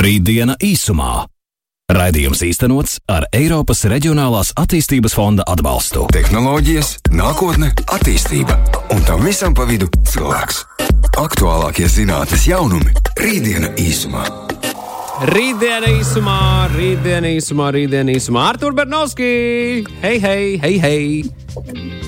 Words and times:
Rītdiena 0.00 0.54
īsumā. 0.64 1.26
Raidījums 1.92 2.40
īstenots 2.46 2.94
ar 3.10 3.26
Eiropas 3.36 3.82
Reģionālās 3.90 4.54
attīstības 4.56 5.12
fonda 5.12 5.44
atbalstu. 5.50 6.06
Tehnoloģijas, 6.14 6.94
nākotne, 7.12 7.68
attīstība 7.92 8.56
un 8.94 9.02
tam 9.04 9.26
visam 9.26 9.52
pa 9.52 9.66
vidu 9.68 9.90
cilvēks. 10.08 10.62
Aktuālākie 11.20 11.84
zinātnīs 11.92 12.46
jaunumi- 12.48 12.94
Rītdiena 13.24 13.74
īsumā. 13.76 14.24
Rītdiena 15.34 15.90
īsumā, 15.98 16.38
rītdiena 16.72 17.34
īsumā, 17.36 17.68
rītdiena 17.76 18.14
īsumā. 18.16 18.46
Artur 18.54 18.72
Bernovski! 18.72 19.84
Hei, 20.00 20.16
hei, 20.18 20.56
hei, 20.62 20.78
hei! 20.78 21.24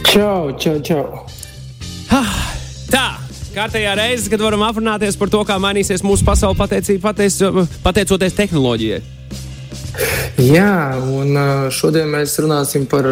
Čau, 0.09 0.57
čau, 0.57 0.81
čau! 0.81 1.27
Tā! 2.09 3.22
Kārtējā 3.53 3.93
reize, 3.99 4.31
kad 4.33 4.41
varam 4.41 4.63
aprunāties 4.65 5.19
par 5.21 5.29
to, 5.29 5.43
kā 5.45 5.59
mainīsies 5.61 6.01
mūsu 6.07 6.25
pasaule 6.25 6.57
pateicība, 6.57 7.11
pateic, 7.11 7.69
pateicoties 7.85 8.39
tehnoloģijai. 8.39 9.03
Jā, 10.41 10.97
un 10.97 11.37
šodien 11.75 12.09
mēs 12.15 12.39
runāsim 12.41 12.87
par 12.89 13.05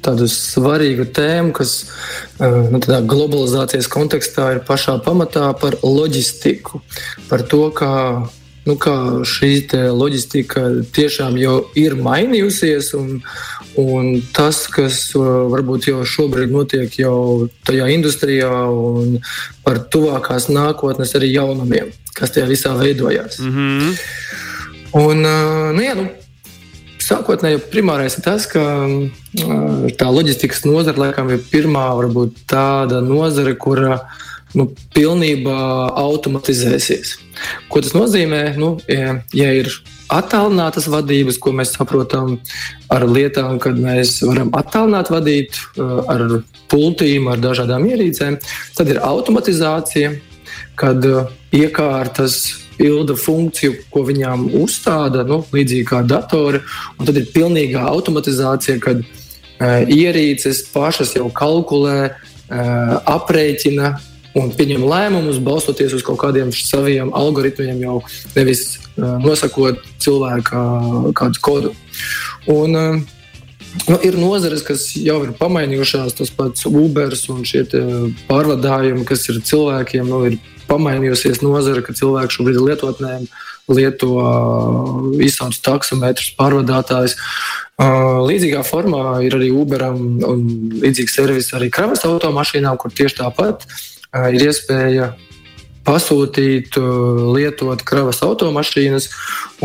tādu 0.00 0.28
svarīgu 0.32 1.04
tēmu, 1.12 1.52
kas 1.58 1.74
nu, 2.40 2.80
globalizācijas 2.80 3.90
kontekstā 3.92 4.46
ir 4.54 4.62
pašā 4.64 4.96
pamatā 5.04 5.50
par 5.60 5.76
loģistiku. 5.84 6.80
Par 7.28 7.44
to, 7.44 7.66
kā, 7.76 7.92
nu, 8.70 8.76
kā 8.78 8.94
šī 9.26 9.50
loģistika 9.90 10.62
tiešām 10.94 11.38
jau 11.40 11.56
ir 11.78 11.96
mainījusies. 11.98 12.92
Un, 12.98 13.20
un 13.80 14.12
tas, 14.34 14.62
kas 14.70 15.02
varbūt 15.16 15.90
jau 15.90 16.04
šobrīd 16.06 16.54
notiek 16.54 16.94
jau 17.00 17.48
tajā 17.66 17.90
industrijā, 17.96 18.50
un 18.70 19.18
par 19.66 19.82
tuvākās 19.90 20.48
nākotnes 20.52 21.14
arī 21.18 21.32
jaunumiem, 21.34 21.92
kas 22.14 22.34
tajā 22.34 22.48
visā 22.50 22.74
veidojās. 22.78 23.38
Mm 23.38 23.54
-hmm. 23.56 23.94
Un, 25.00 25.22
nu, 25.76 25.82
jā, 25.82 25.94
nu, 25.94 26.08
sākotnēji 26.98 27.62
primārais 27.70 28.16
ir 28.18 28.24
tas, 28.24 28.46
ka 28.46 28.62
tā 29.98 30.08
loģistikas 30.10 30.64
nozare 30.64 30.98
laikam 30.98 31.30
ir 31.30 31.44
pirmā 31.52 31.86
varbūt 31.98 32.44
tāda 32.50 33.00
nozare, 33.00 33.54
kura 33.54 34.00
nu, 34.58 34.66
pilnībā 34.94 35.60
automatizēsies. 36.00 37.16
Ko 37.70 37.82
tas 37.84 37.94
nozīmē? 37.96 38.42
Nu, 38.60 38.74
ja, 38.90 39.18
ja 39.36 39.50
ir 39.56 39.70
attālinātas 40.10 40.88
vadības, 40.90 41.38
ko 41.42 41.52
mēs 41.56 41.74
saprotam 41.76 42.38
ar 42.90 43.06
lietām, 43.06 43.60
kad 43.62 43.78
mēs 43.78 44.18
varam 44.26 44.50
attālināt 44.58 45.12
vadīt 45.12 45.60
ar 45.80 46.40
pultīm, 46.70 47.30
ar 47.30 47.42
dažādām 47.42 47.86
ierīcēm, 47.90 48.40
tad 48.78 48.90
ir 48.90 49.02
automatizācija, 49.06 50.16
kad 50.80 51.06
iekārtas 51.54 52.40
pilda 52.80 53.14
funkciju, 53.18 53.76
ko 53.92 54.02
viņām 54.08 54.48
uzstāda, 54.56 55.22
nu, 55.28 55.42
līdzīgi 55.52 55.86
kā 55.90 56.00
datori. 56.08 56.62
Un 56.96 57.08
tad 57.08 57.18
ir 57.20 57.28
pilnīga 57.34 57.84
automatizācija, 57.90 58.80
kad 58.82 59.02
ierīces 59.92 60.64
pašas 60.72 61.12
jau 61.18 61.28
kalkulē, 61.36 62.14
aprēķina 62.50 63.92
un 64.38 64.50
pieņem 64.54 64.84
lēmumus, 64.86 65.40
balstoties 65.42 65.94
uz 65.96 66.04
kaut 66.06 66.20
kādiem 66.22 66.52
saviem 66.54 67.14
algoritmiem, 67.16 67.80
jau 67.82 67.96
nevis 68.36 68.76
uh, 68.78 69.16
nosakot 69.22 69.80
cilvēka 70.02 70.66
kādu 71.18 71.42
kodu. 71.46 71.72
Un, 72.50 72.76
uh, 72.76 73.16
Nu, 73.86 74.00
ir 74.02 74.16
nozares, 74.18 74.64
kas 74.66 74.88
jau 74.98 75.20
ir 75.22 75.30
pamainījušās, 75.38 76.16
tas 76.18 76.32
pats 76.34 76.66
Uber 76.66 77.14
un 77.30 77.44
šie 77.46 77.62
pārvadājumi, 78.26 79.04
kas 79.06 79.28
ir 79.30 79.38
cilvēkiem, 79.46 80.10
nu, 80.10 80.24
ir 80.26 80.38
pamainījusies 80.66 81.38
nozara, 81.44 81.82
ka 81.86 81.94
cilvēki 81.94 82.34
šobrīd 82.34 82.58
lietotnēm 82.64 83.28
lieto 83.70 84.10
visādus 85.20 85.60
taksometrus, 85.62 86.32
pārvadātājus. 86.38 87.14
Līdzīgā 88.26 88.64
formā 88.66 89.20
ir 89.24 89.38
arī 89.38 89.52
Uberam 89.54 90.18
un 90.26 90.42
līdzīgs 90.82 91.14
servis 91.16 91.52
arī 91.56 91.70
kravas 91.72 92.02
automašīnām, 92.08 92.74
kur 92.80 92.90
tieši 92.90 93.20
tāpat 93.22 93.68
ir 94.14 94.46
iespēja 94.48 95.12
pasūtīt, 95.86 96.76
lietot 97.34 97.82
kravas 97.86 98.20
automašīnas 98.26 99.08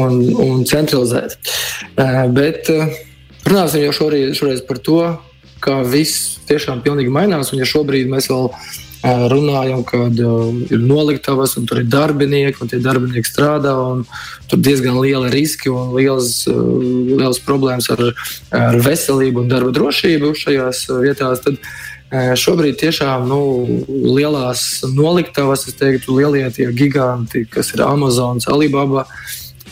un, 0.02 0.22
un 0.42 0.64
centralizēt. 0.68 1.36
Bet 2.36 2.72
runāsim 3.46 3.86
jau 3.86 3.94
šoreiz, 4.00 4.34
šoreiz 4.40 4.64
par 4.66 4.80
to, 4.82 5.02
kā 5.66 5.82
viss 5.88 6.40
tiešām 6.50 6.84
pilnīgi 6.86 7.14
mainās. 7.14 7.52
Un 7.54 7.62
ja 7.62 7.68
šobrīd 7.70 8.10
mēs 8.12 8.30
vēl 8.32 8.52
runājam, 9.06 9.84
kad 9.86 10.18
ir 10.18 10.82
noliktavas, 10.82 11.56
un 11.60 11.68
tur 11.70 11.84
ir 11.84 11.90
darbinieki, 11.92 12.62
un 12.62 12.72
tie 12.72 12.80
darbinieki 12.82 13.30
strādā. 13.30 13.74
Tur 14.50 14.60
ir 14.60 14.64
diezgan 14.66 14.98
liela 15.02 15.30
riski 15.34 15.70
un 15.74 15.94
liels, 15.98 16.46
liels 16.48 17.42
problēmas 17.46 17.92
ar, 17.94 18.08
ar 18.56 18.80
veselību 18.86 19.44
un 19.44 19.52
darba 19.52 19.74
drošību 19.76 20.34
šajās 20.42 20.88
vietās. 21.04 21.44
Tad, 21.46 21.60
Šobrīd 22.14 22.78
tiešām 22.80 23.26
nu, 23.28 23.40
lielās 23.90 24.84
noliktavas, 24.94 25.66
es 25.70 25.78
teiktu, 25.80 26.20
lielie 26.20 26.46
tie 26.54 26.70
giganti, 26.76 27.46
kas 27.50 27.74
ir 27.74 27.82
Amazon, 27.86 28.38
Alibaba, 28.52 29.08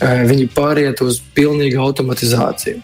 viņi 0.02 0.48
pāriet 0.54 1.00
uz 1.04 1.20
pilnīgu 1.36 1.78
automatizāciju. 1.80 2.82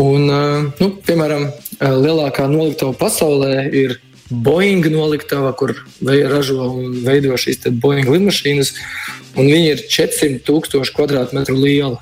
Un, 0.00 0.28
nu, 0.28 0.90
piemēram, 1.06 1.48
lielākā 1.80 2.46
noliktava 2.50 2.92
pasaulē 3.00 3.64
ir 3.72 3.96
Boeing 4.30 4.86
noliktava, 4.92 5.50
kur 5.58 5.72
ražo 6.06 6.68
un 6.68 7.00
veido 7.02 7.34
šīs 7.40 7.64
Boeing 7.82 8.06
lidmašīnas. 8.06 8.74
Viņi 9.34 9.66
ir 9.72 9.82
400 9.90 10.44
tūkstoši 10.46 10.94
kvadrātmetru 10.94 11.56
liela. 11.58 11.98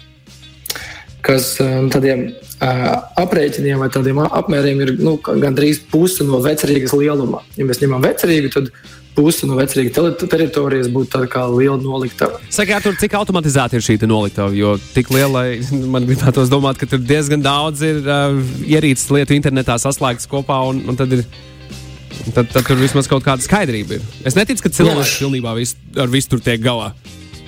Kas 1.25 1.57
um, 1.63 1.89
tādiem 1.91 2.29
uh, 2.31 2.93
aprēķiniem 3.19 3.81
vai 3.83 3.89
tādiem 3.93 4.21
apmēriem 4.23 4.85
ir 4.85 4.93
nu, 5.03 5.17
gandrīz 5.19 5.81
puse 5.91 6.27
no 6.27 6.39
vecerīgas 6.45 6.95
lieluma. 6.95 7.43
Ja 7.59 7.67
mēs 7.67 7.83
ņemam 7.83 8.05
vecerīgu, 8.07 8.53
tad 8.55 8.71
puse 9.19 9.49
no 9.51 9.59
vecerīgas 9.59 10.23
teritorijas 10.31 10.91
būtu 10.95 11.11
tāda 11.17 11.31
kā 11.33 11.43
liela 11.51 11.79
noliktava. 11.83 12.39
Sakiet, 12.55 12.87
tur 12.87 12.95
cik 13.01 13.17
automatizēta 13.19 13.79
ir 13.79 13.85
šī 13.85 13.99
noliktava? 14.07 14.55
Jo 14.55 14.77
tik 14.95 15.11
liela, 15.15 15.45
man 15.95 16.07
gribētos 16.07 16.53
domāt, 16.53 16.79
ka 16.79 16.87
tur 16.91 17.03
diezgan 17.03 17.43
daudz 17.45 17.83
ir 17.87 18.01
uh, 18.07 18.39
ierīces 18.67 19.11
lietu 19.15 19.35
internetā 19.39 19.79
saslēgtas 19.83 20.31
kopā 20.31 20.63
un, 20.71 20.85
un 20.89 20.99
tad 20.99 21.19
ir 21.19 21.27
Tad, 22.35 22.49
tad 22.51 22.65
tur 22.67 22.77
vismaz 22.81 23.07
kaut 23.09 23.23
kāda 23.25 23.45
skaidrība 23.45 23.99
ir. 23.99 24.07
Es 24.27 24.35
neticu, 24.37 24.65
ka 24.65 24.73
cilvēks 24.75 25.13
Jā. 25.15 25.19
pilnībā 25.23 25.53
vis, 25.57 25.75
ar 25.97 26.11
visu 26.13 26.33
tur 26.33 26.43
tiek 26.45 26.61
galā. 26.61 26.91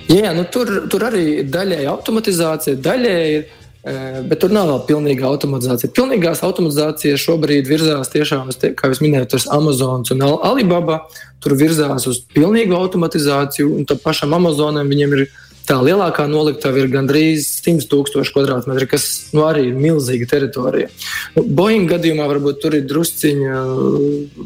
Jā, 0.09 0.31
nu 0.35 0.45
tur, 0.51 0.69
tur 0.91 1.05
arī 1.07 1.43
daļēji 1.47 1.89
automatizācija, 1.91 2.79
daļēji 2.83 3.33
ir. 3.35 3.49
Bet 3.81 4.37
tur 4.43 4.53
nav 4.53 4.67
vēl 4.69 4.81
pilnīga 4.85 5.25
automatizācija. 5.25 5.89
Pilnīgās 5.97 6.43
automatizācijas 6.45 7.23
šobrīd 7.23 7.69
virzās 7.69 8.11
tiešām, 8.13 8.51
te, 8.53 8.75
kā 8.77 8.91
jau 8.91 8.99
minēju, 9.01 9.31
tas 9.33 9.47
Amazon 9.49 10.05
un 10.13 10.25
Alibaba. 10.29 10.99
Tur 11.41 11.55
virzās 11.57 12.05
uz 12.05 12.19
pilnīgu 12.35 12.77
automatizāciju, 12.77 13.71
un 13.79 13.87
tam 13.89 13.97
pašam 14.03 14.37
Amazonam 14.37 14.91
viņiem 14.91 15.17
ir 15.17 15.25
Tā 15.71 15.77
lielākā 15.77 16.25
noliktava 16.27 16.81
ir 16.81 16.89
gandrīz 16.91 17.45
100 17.61 17.85
tūkstoši 17.91 18.33
kvadrātmetri, 18.33 18.87
kas 18.89 19.05
nu, 19.35 19.43
arī 19.45 19.67
ir 19.69 19.77
milzīga 19.77 20.25
teritorija. 20.31 20.89
Nu, 21.35 21.43
Boeing 21.45 21.89
gadījumā 21.91 22.25
varbūt 22.31 22.63
tur 22.63 22.75
ir 22.75 22.87
drusciņa 22.89 23.59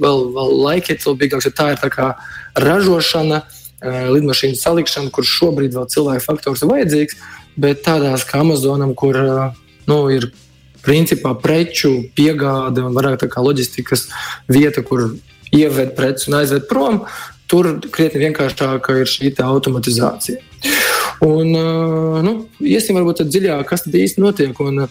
vēl, 0.03 0.25
vēl 0.35 0.51
laikietilpīgāks, 0.65 1.47
jo 1.47 1.53
tā 1.55 1.69
ir 1.73 1.79
tā 1.81 1.89
kā 1.93 2.09
ražošana, 2.59 3.45
lidmašīnu 4.11 4.59
salikšana, 4.59 5.13
kur 5.15 5.27
šobrīd 5.29 5.75
vēl 5.77 5.87
cilvēku 5.95 6.25
faktors 6.25 6.65
ir 6.65 6.71
vajadzīgs, 6.73 7.17
bet 7.57 7.83
tādās 7.85 8.25
kā 8.27 8.41
Amazonam, 8.43 8.93
kur 8.97 9.17
nu, 9.89 9.99
ir 10.13 10.31
principā 10.85 11.33
preču 11.41 12.05
piegāde 12.17 12.83
un 12.85 12.93
vairāk 12.95 13.23
tā 13.23 13.29
kā 13.31 13.43
loģistikas 13.43 14.07
vieta, 14.51 14.83
kur 14.85 15.15
ieved 15.55 15.95
preces 15.97 16.29
un 16.29 16.39
aizved 16.41 16.67
prom, 16.69 17.03
tur 17.49 17.75
krietni 17.93 18.25
vienkāršāka 18.25 18.99
ir 19.01 19.09
šī 19.09 19.33
automatizācija. 19.45 20.41
Un, 21.25 21.51
nu, 22.25 22.33
iesim 22.59 22.97
varbūt 22.97 23.23
dziļāk, 23.29 23.65
kas 23.69 23.85
tad 23.85 23.95
īsti 23.97 24.21
notiek. 24.21 24.59
Un, 24.61 24.87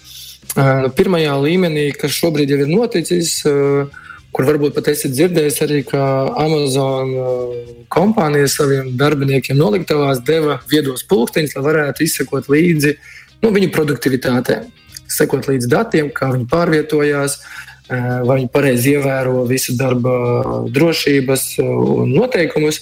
pirmajā 0.98 1.34
līmenī, 1.42 1.88
kas 1.98 2.14
šobrīd 2.14 2.54
jau 2.54 2.60
ir 2.62 2.70
noticis, 2.70 3.36
kur 4.34 4.48
varbūt 4.48 4.74
pat 4.74 4.90
esat 4.90 5.14
dzirdējis 5.14 5.60
arī, 5.62 5.80
ka 5.86 6.02
Amazon 6.42 7.12
kompānija 7.94 8.48
saviem 8.50 8.94
darbiniekiem 8.98 9.58
noliktavās 9.58 10.24
deva 10.26 10.58
viedos 10.70 11.06
pulksteņus, 11.10 11.54
lai 11.56 11.66
varētu 11.68 12.04
izsekot 12.06 12.50
līdzi 12.50 12.96
nu, 13.44 13.52
viņu 13.54 13.70
produktivitātei, 13.74 14.64
sekot 15.10 15.46
līdzi 15.50 15.70
datiem, 15.70 16.10
kā 16.14 16.32
viņi 16.34 16.48
pārvietojās, 16.50 17.38
vai 17.88 18.38
viņi 18.40 18.50
pareizi 18.50 18.96
ievēro 18.96 19.44
visu 19.46 19.76
darba 19.78 20.14
drošības 20.72 21.50
noteikumus. 22.10 22.80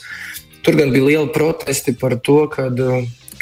Tur 0.63 0.79
gan 0.79 0.93
bija 0.95 1.09
liela 1.09 1.33
protesti 1.35 1.97
par 1.99 2.17
to, 2.23 2.45
kad 2.53 2.81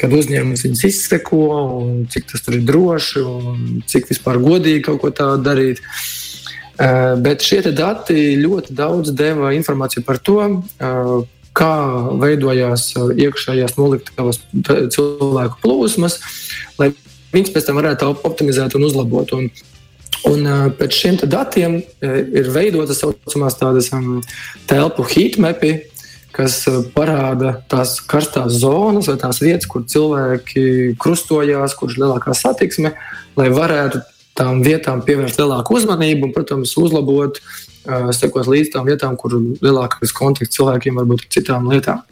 kad 0.01 0.09
uzņēmums 0.17 0.63
viņus 0.65 0.79
izseko, 0.87 1.39
un 1.77 1.97
cik 2.09 2.23
tas 2.31 2.41
ir 2.49 2.63
droši, 2.65 3.21
un 3.21 3.83
cik 3.85 4.07
vispār 4.09 4.39
godīgi 4.41 4.81
kaut 4.87 4.97
ko 5.03 5.11
tādu 5.13 5.43
darīt. 5.45 5.77
Uh, 5.77 6.20
bet 7.21 7.45
šie 7.45 7.61
dati 7.75 8.33
ļoti 8.41 8.73
daudz 8.77 9.13
deva 9.13 9.51
informāciju 9.57 10.05
par 10.07 10.17
to, 10.23 10.39
uh, 10.47 11.11
kā 11.57 11.73
veidojās 12.21 12.91
iekšējās 12.95 13.75
noliktavas 13.79 14.39
cilvēku 14.95 15.59
plūsmas, 15.63 16.19
lai 16.79 16.93
viņas 17.33 17.53
pēc 17.55 17.67
tam 17.67 17.79
varētu 17.81 18.13
optimizēt 18.27 18.77
un 18.79 18.87
uzlabot. 18.87 19.35
Un, 19.37 19.51
Un 20.29 20.45
pēc 20.77 20.93
šiem 20.93 21.15
datiem 21.25 21.79
ir 22.05 22.49
veidotas 22.53 22.99
tā 23.01 23.07
saucamās 23.07 23.55
tādas 23.57 23.87
um, 23.95 24.19
telpu 24.69 25.01
heatmapi, 25.09 25.71
kas 26.29 26.59
parāda 26.93 27.55
tās 27.71 27.95
karstās 28.05 28.59
zonas 28.61 29.09
vai 29.09 29.17
tās 29.17 29.41
vietas, 29.41 29.65
kur 29.65 29.81
cilvēki 29.89 30.93
krustojās, 31.01 31.73
kur 31.73 31.89
ir 31.89 32.03
lielākā 32.03 32.35
satiksme, 32.37 32.93
lai 33.39 33.49
varētu 33.49 34.03
tām 34.37 34.63
vietām 34.65 35.03
pievērst 35.05 35.41
lielāku 35.41 35.77
uzmanību 35.79 36.29
un, 36.29 36.33
protams, 36.35 36.75
uzlabot, 36.79 37.41
sekot 38.15 38.47
līdz 38.47 38.75
tām 38.75 38.87
vietām, 38.87 39.15
kur 39.17 39.35
lielākais 39.37 40.13
kontakts 40.15 40.55
cilvēkiem 40.57 40.99
varbūt 41.01 41.25
ar 41.25 41.31
citām 41.33 41.69
lietām. 41.71 42.03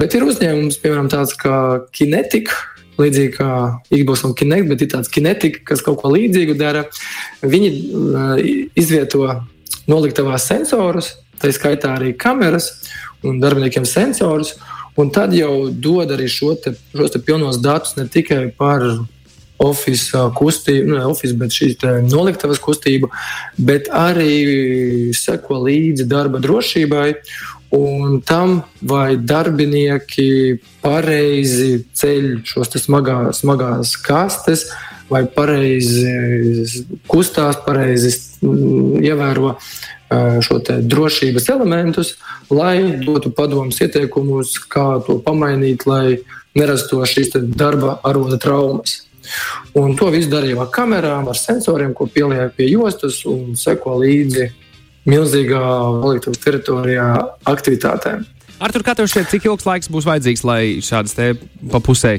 Bet 0.00 0.16
ir 0.16 0.26
uzņēmums, 0.26 0.80
piemēram, 0.82 1.08
tāds 1.12 1.36
kā 1.38 1.54
Kinetika 1.96 2.56
līdzīgi 3.00 3.34
kā 3.36 3.50
Xbox 3.90 4.24
un 4.28 4.34
Kinect, 4.36 4.68
bet 4.70 4.84
ir 4.84 4.90
tāds 4.94 5.10
kinetika, 5.12 5.62
kas 5.72 5.84
kaut 5.84 6.00
ko 6.02 6.12
līdzīgu 6.12 6.56
dara. 6.58 6.86
Viņi 7.40 7.70
uh, 7.70 8.42
izvieto 8.78 9.26
noliktavās 9.90 10.48
sensorus, 10.50 11.14
tā 11.40 11.52
skaitā 11.54 11.94
arī 11.96 12.12
kameras 12.18 12.72
un 13.26 13.40
darbiniekiem 13.42 13.88
sensorus. 13.88 14.56
Un 14.98 15.12
tad 15.14 15.32
jau 15.32 15.70
dod 15.70 16.10
arī 16.12 16.26
šo 16.28 16.52
te, 16.60 16.74
šos 16.92 17.14
te 17.14 17.20
pilnos 17.24 17.60
datus 17.62 17.94
ne 17.96 18.08
tikai 18.10 18.50
par 18.58 18.84
oficiālu 19.60 20.30
uh, 20.30 20.34
kustību, 20.36 20.88
nu, 20.88 20.98
ne 20.98 21.06
oficiālu, 21.10 21.38
bet 21.42 21.56
šīs 21.56 21.86
noliktavas 22.08 22.60
kustību, 22.62 23.10
bet 23.60 23.90
arī 23.92 25.12
seko 25.16 25.62
līdzi 25.66 26.08
darba 26.10 26.40
drošībai 26.42 27.08
un 27.76 28.18
tam, 28.26 28.62
vai 28.82 29.14
darbinieki 29.16 30.58
pareizi 30.82 31.84
ceļ 31.94 32.30
šos 32.48 32.74
smagā, 32.82 33.20
smagās 33.36 33.94
kastes, 34.02 34.66
vai 35.10 35.24
pareizi 35.30 36.84
kustās, 37.10 37.60
pareizi 37.66 38.14
mm, 38.42 38.98
ievēro 39.06 39.54
šo 40.42 40.58
drošības 40.66 41.48
elementus, 41.54 42.16
lai 42.50 42.98
dotu 43.04 43.30
padomus, 43.30 43.78
ieteikumus, 43.82 44.56
kā 44.70 44.98
to 45.06 45.20
pamainīt, 45.22 45.86
lai 45.86 46.18
nerastos 46.58 47.14
šīs 47.14 47.36
darba 47.54 48.00
aroda 48.06 48.38
traumas. 48.42 49.04
Un 49.80 49.94
to 49.98 50.10
visu 50.14 50.30
darīja 50.32 50.58
ar 50.64 50.72
kamerām, 50.74 51.28
ar 51.30 51.38
sensoriem, 51.38 51.94
ko 51.94 52.08
pieliek 52.10 52.54
pie 52.56 52.70
jostas 52.72 53.22
un 53.28 53.54
seko 53.58 53.98
līdzi 54.02 54.50
milzīgā 55.10 55.62
Olimpijas 56.04 56.42
teritorijā 56.42 57.06
aktivitātēm. 57.48 58.26
Artur, 58.60 58.84
kā 58.84 58.92
tev 58.96 59.08
šķiet, 59.08 59.30
cik 59.32 59.46
ilgs 59.48 59.64
laiks 59.64 59.88
būs 59.88 60.04
vajadzīgs, 60.04 60.44
lai 60.44 60.62
šādas 60.84 61.16
te 61.16 61.32
pa 61.72 61.80
pusē 61.80 62.18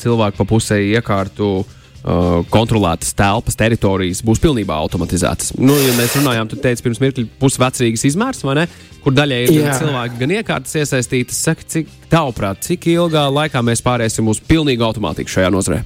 cilvēku 0.00 0.38
pa 0.38 0.46
pusē 0.48 0.78
iekārtu 0.94 1.48
uh, 1.60 2.40
kontrolētas 2.52 3.12
telpas, 3.18 3.58
teritorijas 3.58 4.22
būs 4.26 4.40
pilnībā 4.42 4.76
automatizētas? 4.84 5.54
Nu, 5.58 5.74
ja 5.82 5.96
mēs 5.98 6.14
runājām, 6.20 6.50
tu 6.50 6.58
teici, 6.62 6.84
pirms 6.86 7.02
mirkļa 7.02 7.26
pusvecīgas 7.42 8.06
izmērs, 8.12 8.44
vai 8.46 8.60
ne? 8.62 8.68
Kur 9.04 9.16
daļai 9.16 9.40
ir 9.46 9.64
gan 9.64 9.80
cilvēki, 9.80 10.20
gan 10.20 10.36
iekārtas 10.36 10.78
iesaistītas. 10.82 11.42
Saka, 11.48 11.66
cik 11.74 11.90
tavuprāt, 12.12 12.62
cik 12.66 12.86
ilgā 12.94 13.26
laikā 13.32 13.64
mēs 13.64 13.82
pāriesim 13.84 14.28
uz 14.30 14.42
pilnīgu 14.44 14.86
automātiku 14.86 15.38
šajā 15.38 15.52
nozarē? 15.52 15.82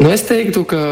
Nu, 0.00 0.08
es 0.08 0.22
teiktu, 0.24 0.64
ka 0.64 0.82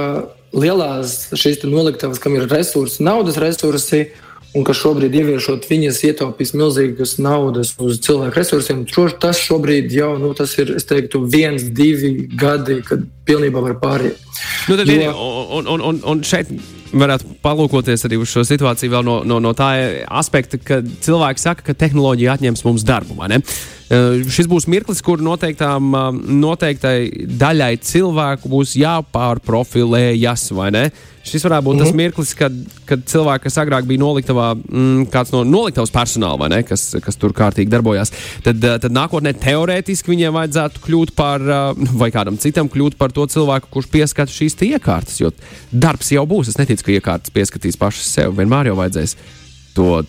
lielās 0.53 1.31
šīs 1.33 1.63
noliktavas, 1.65 2.21
kam 2.21 2.35
ir 2.37 2.49
resursi, 2.51 3.01
naudas 3.05 3.39
resursi, 3.41 4.11
un 4.57 4.65
ka 4.65 4.75
šobrīd 4.77 5.15
ieviešot 5.17 5.65
viņas 5.69 6.01
ietaupīs 6.09 6.55
milzīgas 6.57 7.15
naudas 7.21 7.75
uz 7.81 8.01
cilvēku 8.05 8.37
resursiem. 8.37 8.85
Tas 9.21 9.41
šobrīd 9.45 9.93
jau 9.97 10.15
nu, 10.21 10.33
tas 10.37 10.53
ir 10.61 10.75
teiktu, 10.89 11.23
viens, 11.25 11.65
divi 11.73 12.29
gadi, 12.37 12.81
kad 12.85 13.05
pilnībā 13.29 13.65
var 13.65 13.79
pāriet. 13.81 14.21
Nu, 14.69 14.77
tad, 14.77 14.89
jo... 14.93 15.15
un, 15.57 15.73
un, 15.73 15.87
un, 15.93 16.03
un 16.13 16.25
šeit 16.25 16.53
varētu 16.93 17.39
palūkoties 17.45 18.05
arī 18.09 18.21
uz 18.21 18.33
šo 18.33 18.45
situāciju 18.49 19.03
no, 19.05 19.21
no, 19.29 19.41
no 19.45 19.53
tā 19.57 19.73
aspekta, 20.21 20.61
ka 20.61 20.81
cilvēki 20.85 21.45
saka, 21.45 21.69
ka 21.69 21.77
tehnoloģija 21.87 22.39
atņems 22.39 22.65
mums 22.69 22.85
darbu. 22.89 23.17
Uh, 23.89 24.25
šis 24.29 24.45
būs 24.51 24.67
mirklis, 24.69 24.99
kur 25.01 25.23
noteiktām, 25.25 25.93
uh, 25.97 26.09
noteiktai 26.13 27.29
daļai 27.41 27.71
cilvēku 27.81 28.51
būs 28.53 28.75
jāpārprofilējas, 28.77 30.51
vai 30.53 30.73
ne? 30.75 30.83
Šis 31.29 31.45
varētu 31.45 31.65
būt 31.65 31.75
mm 31.75 31.79
-hmm. 31.79 31.85
tas 31.85 31.93
mhm. 31.93 31.97
mirklis, 31.97 32.35
kad, 32.35 32.59
kad 32.89 33.05
cilvēki, 33.05 33.43
kas 33.45 33.59
agrāk 33.61 33.87
bija 33.89 34.01
noliktavā, 34.01 34.49
mm, 34.55 35.09
kāds 35.13 35.33
no 35.33 35.45
noliktavas 35.45 35.93
personāla, 35.93 36.49
ne, 36.49 36.63
kas, 36.63 36.97
kas 37.05 37.17
tur 37.17 37.33
kārtīgi 37.37 37.71
darbojās, 37.73 38.13
tad, 38.43 38.65
eh, 38.65 38.79
tad 38.79 38.93
nākotnē 38.93 39.35
teorētiski 39.37 40.13
viņiem 40.15 40.37
vajadzētu 40.37 40.85
kļūt 40.87 41.15
par, 41.17 41.41
eh, 41.41 41.89
vai 42.03 42.11
kādam 42.11 42.39
citam 42.39 42.69
kļūt 42.69 42.97
par 42.97 43.13
to 43.13 43.27
cilvēku, 43.27 43.69
kurš 43.71 43.89
pieskata 43.93 44.33
šīs 44.33 44.57
iekārtas. 44.69 45.21
Jo 45.21 45.33
darbs 45.73 46.13
jau 46.13 46.27
būs. 46.27 46.49
Es 46.49 46.57
neticu, 46.57 46.85
ka 46.85 46.93
iekārtas 46.93 47.31
pieskatīs 47.31 47.77
pašas 47.77 48.07
sev. 48.07 48.33
Vienmēr 48.33 48.67
jau 48.67 48.77
vajadzēs 48.77 49.17
to 49.75 50.05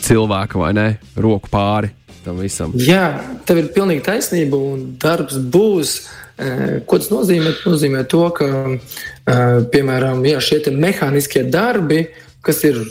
cilvēku 0.00 0.60
vai 0.60 0.72
ne, 0.72 0.98
roku 1.16 1.48
pāri 1.48 1.90
tam 2.26 2.42
visam. 2.42 2.74
Jā, 2.76 3.06
tev 3.48 3.62
ir 3.62 3.72
pilnīgi 3.74 4.04
taisnība, 4.06 4.58
un 4.58 4.86
darbs 5.02 5.38
būs. 5.38 5.96
Ko 6.36 6.98
tas 7.00 7.08
nozīmē? 7.08 7.54
Tas 7.56 7.72
nozīmē 7.72 8.02
to, 8.12 8.26
ka 8.36 8.48
piemēram 9.72 10.20
jā, 10.28 10.42
šie 10.44 10.60
mehāniskie 10.74 11.46
darbi, 11.48 12.02
kas 12.44 12.60
ir 12.68 12.82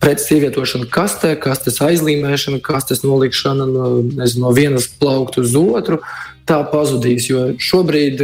preces 0.00 0.30
ievietošana 0.32 0.88
kastē, 0.92 1.34
kastes 1.40 1.80
aizlīmēšana, 1.84 2.62
kastes 2.64 3.02
nolikšana 3.04 3.66
no, 3.68 3.88
nezinu, 4.04 4.46
no 4.46 4.52
vienas 4.56 4.88
plaukta 5.00 5.42
uz 5.42 5.56
otru, 5.58 6.00
tā 6.48 6.62
pazudīs. 6.70 7.28
Jo 7.28 7.50
šobrīd 7.60 8.22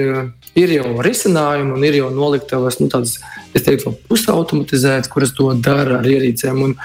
ir 0.56 0.72
jau 0.78 0.94
risinājumi 1.04 1.76
un 1.76 1.84
ir 1.84 1.98
jau 2.00 2.08
noliktavas, 2.14 2.80
nu, 2.80 2.88
tādas, 2.92 3.18
es 3.56 3.64
teiktu, 3.66 3.94
pusautomatizētas, 4.10 5.10
kuras 5.12 5.32
to 5.36 5.48
dara 5.58 6.00
ar 6.00 6.08
ierīcēm. 6.10 6.62
Un, 6.66 6.76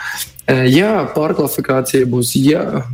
jā, 0.71 0.94
pārkvalifikācija 1.15 2.09
būs 2.09 2.35
jā, 2.39 2.85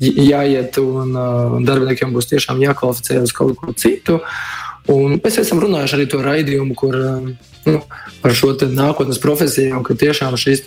jāiet 0.00 0.78
un, 0.82 1.16
un 1.16 1.66
darbiniekiem 1.66 2.14
būs 2.14 2.30
tiešām 2.32 2.62
jākvalificē 2.64 3.20
uz 3.24 3.34
kaut 3.36 3.58
ko 3.60 3.74
citu. 3.76 4.20
Un 4.92 5.18
mēs 5.18 5.40
esam 5.42 5.58
runājuši 5.62 5.96
arī 5.96 6.08
to 6.10 6.22
raidījumu, 6.22 6.74
kur 6.78 6.94
nu, 7.66 7.80
par 8.22 8.34
šo 8.34 8.52
nākotnes 8.70 9.18
profesiju, 9.22 9.80
ka 9.86 9.96
tiešām 9.98 10.36
šīs 10.38 10.62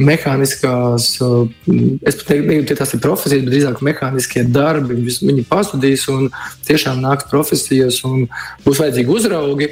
mehāniskās, 0.00 1.08
es 1.20 2.18
pat 2.20 2.30
negribu 2.32 2.68
teikt, 2.68 2.78
tas 2.80 2.94
ir 2.96 3.02
profesijas, 3.04 3.44
bet 3.44 3.52
drīzāk 3.52 3.82
mehāniskie 3.84 4.46
darbi, 4.48 4.96
viņi 5.04 5.44
pazudīs 5.50 6.06
un 6.12 6.30
tiešām 6.68 7.02
nāks 7.04 7.28
profesijas 7.30 8.00
un 8.08 8.30
būs 8.64 8.80
vajadzīgi 8.80 9.12
uzraugi. 9.18 9.68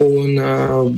Un 0.00 0.36
uh, 0.40 0.90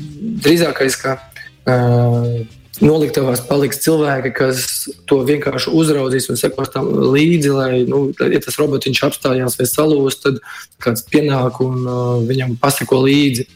drīzākais, 0.44 0.96
ka 1.00 1.16
uh, 1.18 2.42
noliktavās 2.82 3.42
paliks 3.46 3.80
cilvēki, 3.84 4.32
kas 4.36 4.62
to 5.10 5.20
vienkārši 5.26 5.72
uzraudzīs 5.76 6.28
un 6.32 6.38
sekos 6.40 6.72
tam 6.74 6.88
līdzi, 7.12 7.50
lai, 7.54 7.82
nu, 7.88 8.04
ja 8.14 8.40
tas 8.42 8.58
robotiņš 8.60 9.02
apstājās 9.08 9.58
vai 9.58 9.68
salūst, 9.68 10.22
tad 10.26 10.40
kāds 10.82 11.04
pienāk 11.10 11.60
un 11.64 11.82
uh, 11.82 12.00
viņam 12.28 12.56
paseko 12.62 13.02
līdzi. 13.04 13.46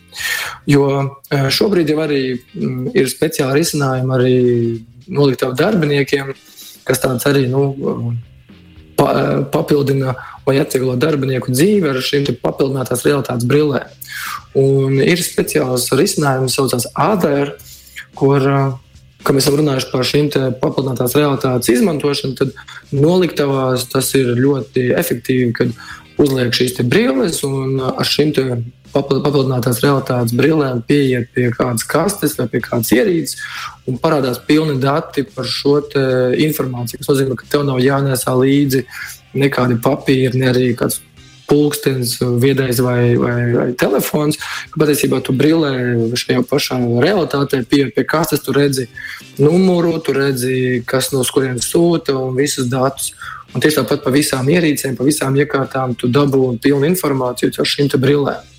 Jo 0.71 0.87
uh, 0.99 1.49
šobrīd 1.53 1.95
jau 1.95 2.03
arī 2.05 2.23
mm, 2.37 2.93
ir 2.97 3.11
speciāli 3.13 3.63
risinājumi 3.63 4.17
arī 4.19 4.37
noliktavu 5.07 5.57
darbiniekiem, 5.59 6.35
kas 6.87 7.03
tāds 7.03 7.27
arī 7.31 7.47
nu, 7.51 7.69
pa, 8.97 9.45
papildina 9.53 10.17
vai 10.47 10.59
atvieglo 10.63 10.97
darbinieku 11.01 11.53
dzīvi 11.53 11.91
ar 11.91 12.01
šīm 12.05 12.27
papildinātās 12.43 13.05
realitātes 13.07 13.49
brillēm. 13.49 13.93
Un 14.57 14.99
ir 15.05 15.21
speciāls 15.23 15.91
risinājums, 15.93 16.55
kas 16.55 16.59
saucās 16.59 16.89
ADR, 16.95 17.55
kur 18.17 18.47
mēs 19.27 19.45
esam 19.45 19.59
runājuši 19.61 19.91
par 19.93 20.07
šīm 20.07 20.31
papildinātās 20.63 21.17
realitātes 21.19 21.73
izmantošanu, 21.75 22.37
tad 22.39 22.55
noliktavās 22.95 23.89
tas 23.93 24.13
ir 24.19 24.33
ļoti 24.39 24.91
efektīvi, 24.97 25.53
kad 25.57 25.75
uzliek 26.23 26.55
šīs 26.57 26.81
brilles 26.89 27.43
un 27.47 27.81
ar 27.87 28.09
šīm 28.09 28.33
papildinātās 28.97 29.83
realitātes 29.85 30.37
brillēm 30.37 30.83
pieiet 30.89 31.29
pie 31.35 31.51
kādas 31.55 31.85
kastes 31.89 32.37
vai 32.39 32.47
pie 32.53 32.63
kādas 32.65 32.93
ierīces 32.97 33.37
un 33.91 33.99
parādās 34.01 34.41
pilni 34.47 34.79
dati 34.81 35.27
par 35.29 35.49
šo 35.49 35.79
informāciju. 36.47 37.03
Tas 37.03 37.13
nozīmē, 37.13 37.37
ka 37.37 37.51
tev 37.51 37.67
nav 37.69 37.83
jānēsā 37.85 38.33
līdzi 38.41 38.87
nekādi 39.37 39.77
papīri, 39.85 40.41
ne 40.41 40.49
arī 40.53 40.71
kāds 40.79 41.03
pulkstenis, 41.47 42.17
viedais 42.43 42.81
vai, 42.83 43.15
vai, 43.21 43.53
vai 43.55 43.69
telefons. 43.79 44.39
Patiesībā 44.75 45.21
tu 45.25 45.35
brillē 45.37 45.73
šajā 46.19 46.43
pašā 46.51 46.81
realitātē, 47.03 47.63
pie, 47.69 47.87
pie 47.95 48.05
kastes 48.09 48.43
tu 48.43 48.55
redzi 48.57 48.89
numuru, 49.39 49.97
tu 50.03 50.17
redzi, 50.17 50.83
kas 50.89 51.13
no 51.15 51.23
kurienes 51.23 51.69
sūta 51.71 52.17
un 52.19 52.35
visus 52.39 52.71
datus. 52.73 53.15
Un 53.55 53.63
tieši 53.63 53.81
tāpat 53.81 54.03
par 54.05 54.15
visām 54.15 54.49
ierīcēm, 54.53 54.97
par 54.99 55.09
visām 55.09 55.37
iekārtām 55.39 55.95
tu 55.99 56.11
dabū 56.13 56.57
pilnu 56.63 56.89
informāciju 56.91 57.55
ar 57.57 57.73
šīm 57.73 57.95
brillēm. 58.03 58.53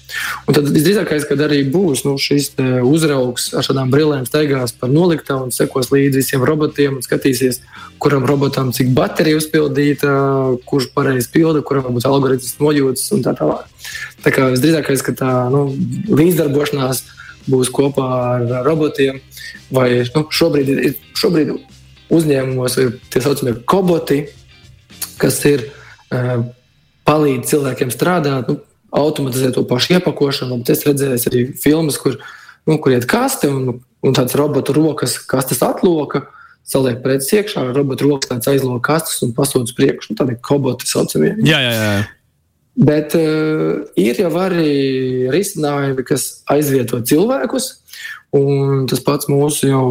Un 0.47 0.55
tad 0.55 0.69
visdrīzākais, 0.71 1.25
kad 1.27 1.41
arī 1.43 1.59
būs 1.67 2.05
nu, 2.05 2.13
šis 2.21 2.53
uzraugs 2.87 3.49
ar 3.57 3.65
šādām 3.67 3.91
brillēm, 3.91 4.23
staigās 4.27 4.71
par 4.79 4.91
noliktavu 4.91 5.47
un 5.47 5.51
sekos 5.55 5.91
līdzi 5.91 6.21
visiem 6.21 6.45
robotiem 6.47 6.95
un 6.97 7.03
skatīsies, 7.03 7.59
kuram 8.01 8.25
robotam 8.29 8.71
cik 8.75 8.93
baterija 8.95 9.41
uzpildīta, 9.41 10.13
kurš 10.69 10.89
pareizi 10.95 11.29
pilda, 11.33 11.63
kuram 11.67 11.91
būs 11.97 12.07
algoritms 12.07 12.55
nojūtas 12.61 13.11
un 13.17 13.25
tā 13.27 13.35
tālāk. 13.37 13.67
Tā 14.23 14.33
kā 14.35 14.47
visdrīzākais, 14.53 15.03
ka 15.03 15.15
tā 15.19 15.33
nu, 15.53 15.67
līdzdarbošanās 16.07 17.03
būs 17.51 17.71
kopā 17.75 18.07
ar 18.37 18.63
robotiem, 18.67 19.19
vai 19.75 19.89
nu, 20.15 20.23
šobrīd, 20.31 20.71
ir, 20.71 20.97
šobrīd 21.19 21.53
uzņēmumos 22.15 22.79
ir 22.79 22.95
tie 23.11 23.21
saucamie 23.23 23.57
koboti, 23.67 24.23
kas 25.21 25.39
ir 25.47 25.67
palīdz 27.07 27.51
cilvēkiem 27.51 27.91
strādāt. 27.93 28.49
Nu, 28.51 28.61
automatizēt 28.97 29.57
to 29.57 29.65
pašu 29.67 29.97
iepakošanu. 29.97 30.61
Es 30.71 30.85
redzēju 30.87 31.31
arī 31.31 31.43
filmas, 31.59 31.99
kur, 32.01 32.17
nu, 32.67 32.77
kur 32.83 32.95
iet 32.95 33.07
kaste 33.09 33.49
un, 33.51 33.79
un 34.03 34.17
tāds 34.17 34.35
robotu 34.39 34.75
rokas, 34.77 35.17
kastes 35.29 35.63
atloka. 35.65 36.27
Saliek 36.67 36.99
preces 36.99 37.31
iekšā, 37.31 37.63
robotu 37.75 38.09
rokas 38.09 38.47
aizloka 38.51 38.93
kastes 38.93 39.21
un 39.23 39.33
pasūta 39.35 39.75
priekšā. 39.77 40.11
Nu, 40.11 40.19
tādi 40.19 40.37
koboti 40.43 40.89
saucamie. 40.89 41.35
Jā, 41.47 41.61
jā, 41.63 41.73
jā. 41.75 41.97
Bet 42.77 43.15
uh, 43.17 43.87
ir 43.97 44.19
jau 44.21 44.29
arī 44.37 45.31
risinājumi, 45.33 46.03
kas 46.05 46.27
aizvieto 46.53 46.99
cilvēkus. 47.01 47.71
Un 48.35 48.83
tas 48.91 48.99
pats 48.99 49.29
mūsu 49.31 49.69
jau, 49.69 49.85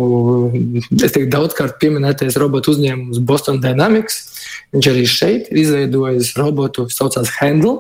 daudzkārt 0.93 1.78
pieminētais 1.81 2.37
robotu 2.37 2.75
uzņēmums 2.75 3.23
Boston 3.25 3.62
Dynamics. 3.62 4.21
Viņš 4.76 4.88
arī 4.93 5.05
šeit 5.09 5.49
ir 5.50 5.62
izveidojis 5.62 6.35
robotu, 6.37 6.85
kas 6.90 7.00
saucās 7.00 7.33
Handle 7.38 7.78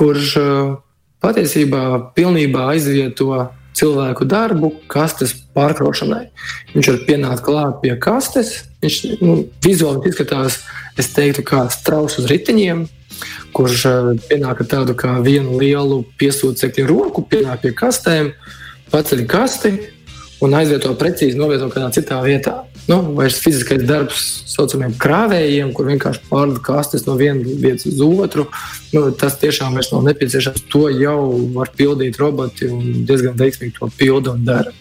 kurš 0.00 0.36
eh, 0.40 0.76
patiesībā 1.20 1.84
pilnībā 2.16 2.70
aizvieto 2.74 3.48
cilvēku 3.76 4.26
darbu 4.28 4.72
kastes 4.90 5.34
pārkraušanai. 5.56 6.26
Viņš 6.74 6.90
var 6.90 7.02
pienākt 7.06 7.44
klāt 7.46 7.80
pie 7.84 7.94
kastes. 8.00 8.54
Viņš 8.82 8.96
nu, 9.20 9.36
vizuāli 9.64 10.10
izskatās, 10.10 10.62
es 11.00 11.12
teiktu, 11.16 11.44
kā 11.46 11.66
strauss 11.72 12.18
uz 12.20 12.28
riteņiem, 12.30 12.86
kurš 13.56 13.84
eh, 13.90 14.08
pienāk 14.30 14.64
ar 14.64 14.70
tādu 14.76 14.96
kā 14.98 15.18
vienu 15.24 15.60
lielu 15.60 16.02
piesūcekļu 16.20 16.88
roku, 16.88 17.26
pienāk 17.28 17.66
pie 17.66 17.74
kastēm, 17.76 18.32
paceļ 18.92 19.24
kasti 19.30 19.74
un 20.44 20.56
aizvieto 20.56 20.94
precīzi 20.98 21.38
novieto 21.38 21.68
kādā 21.72 21.90
citā 21.94 22.20
vietā 22.24 22.60
nu, 22.90 23.14
vairs 23.14 23.38
fiziskais 23.42 23.82
darbs, 23.86 24.26
saucamiem 24.50 24.94
krāvējiem, 25.00 25.72
kur 25.76 25.88
vienkārši 25.90 26.24
pārdod 26.30 26.60
kastes 26.64 27.06
no 27.06 27.16
vienas 27.20 27.60
vietas 27.62 27.86
uz 27.90 28.00
otru. 28.02 28.46
Nu, 28.94 29.06
tas 29.14 29.38
tiešām 29.40 29.76
vairs 29.78 29.92
nav 29.94 30.06
nepieciešams. 30.08 30.66
To 30.72 30.88
jau 30.92 31.18
var 31.54 31.70
pildīt 31.76 32.18
roboti 32.20 32.70
un 32.70 33.04
diezgan 33.08 33.38
veiksmīgi 33.38 33.76
to 33.78 33.90
pilda 33.98 34.34
un 34.34 34.46
dara. 34.48 34.74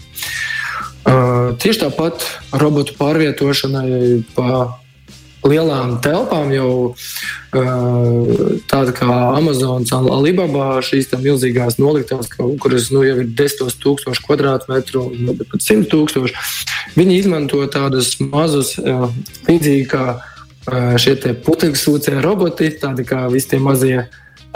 Uh, 1.09 1.55
tieši 1.61 1.85
tāpat 1.85 2.25
robotu 2.61 2.95
pārvietošanai 2.99 4.23
pa 4.35 4.49
lielām 5.47 5.97
telpām 6.03 6.51
uh, 6.91 7.09
tāda 8.69 8.93
kā 8.95 9.07
Amazonas 9.37 9.93
un 9.95 10.09
Alibaba 10.13 10.81
šīs 10.85 11.11
milzīgās 11.15 11.79
noliktavas, 11.79 12.29
kuras 12.35 12.89
nu, 12.93 13.03
jau 13.07 13.17
ir 13.23 13.29
desmitos 13.29 13.79
tūkstoši 13.81 14.25
kvadrātmetru 14.25 15.05
un 15.07 15.39
pat 15.39 15.63
simt 15.63 15.89
tūkstoši. 15.93 16.35
Viņi 16.97 17.19
izmanto 17.23 17.63
tādus 17.71 18.17
mazus, 18.19 18.75
līdzīgi 19.47 19.87
kā 19.89 20.19
šie 21.01 21.15
putekļu 21.45 21.79
sūcēji 21.79 22.23
roboti, 22.23 22.69
tādi 22.81 23.05
kā 23.07 23.25
visi 23.31 23.53
tie 23.53 23.59
mazie 23.63 24.05